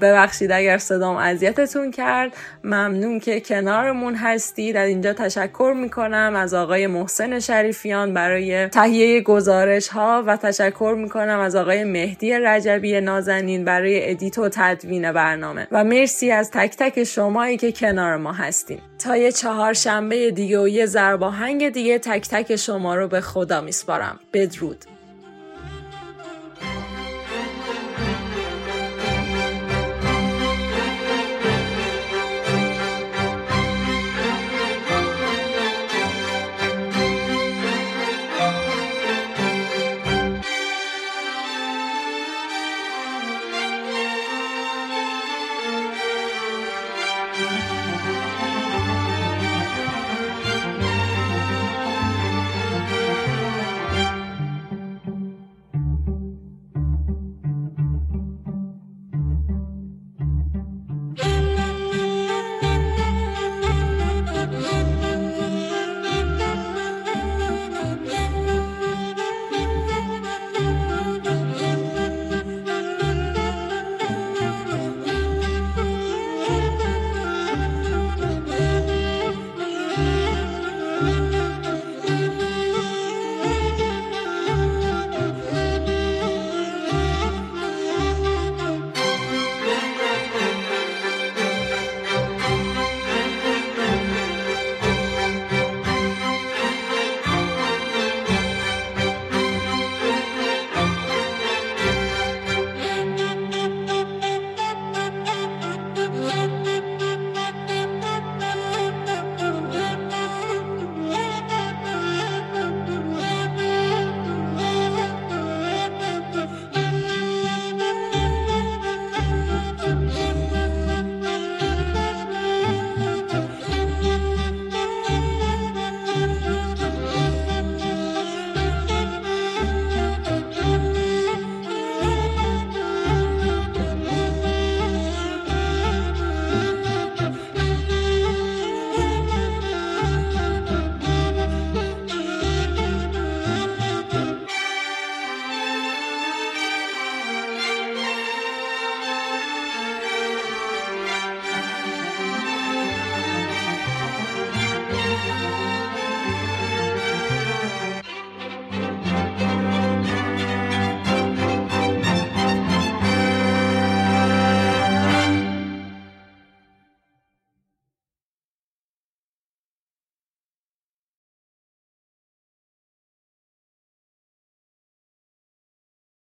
ببخشید 0.00 0.52
اگر 0.52 0.78
صدام 0.78 1.16
اذیتتون 1.16 1.90
کرد. 1.90 2.32
ممنون 2.64 3.20
که 3.20 3.40
کنارمون 3.40 4.14
هستید 4.14 4.76
از 4.76 4.88
اینجا 4.88 5.12
تشکر 5.12 5.74
می‌کنم 5.76 6.32
از 6.36 6.54
آقای 6.54 6.86
محسن 6.86 7.40
شریفیان 7.40 8.14
برای 8.14 8.68
تهیه 8.68 9.20
گزارش 9.20 9.88
ها 9.88 10.24
و 10.26 10.36
تشکر 10.36 10.94
می‌کنم 10.98 11.40
از 11.40 11.56
آقای 11.56 11.84
مهدی 11.84 12.32
رجبی 12.32 13.00
نازنین 13.00 13.64
برای 13.64 14.10
ادیت 14.10 14.38
و 14.38 14.48
تدوین 14.48 15.12
برنامه. 15.12 15.66
و 15.72 15.84
مرسی 15.84 16.30
از 16.30 16.50
تک 16.50 16.76
تک 16.78 17.04
شمایی 17.04 17.56
که 17.56 17.72
کنار 17.72 18.16
ما 18.16 18.32
هستین. 18.32 18.78
تا 18.98 19.16
یه 19.16 19.32
چهار 19.32 19.72
شنبه 19.72 20.30
دیگه 20.30 20.60
و 20.60 20.68
یه 20.68 20.86
زرباهنگ 20.86 21.68
دیگه 21.68 21.98
تک 21.98 22.28
تک 22.28 22.56
شما 22.56 22.94
رو 22.94 23.08
به 23.08 23.20
خدا 23.20 23.60
میسپارم. 23.60 24.20
بدرود. 24.32 24.84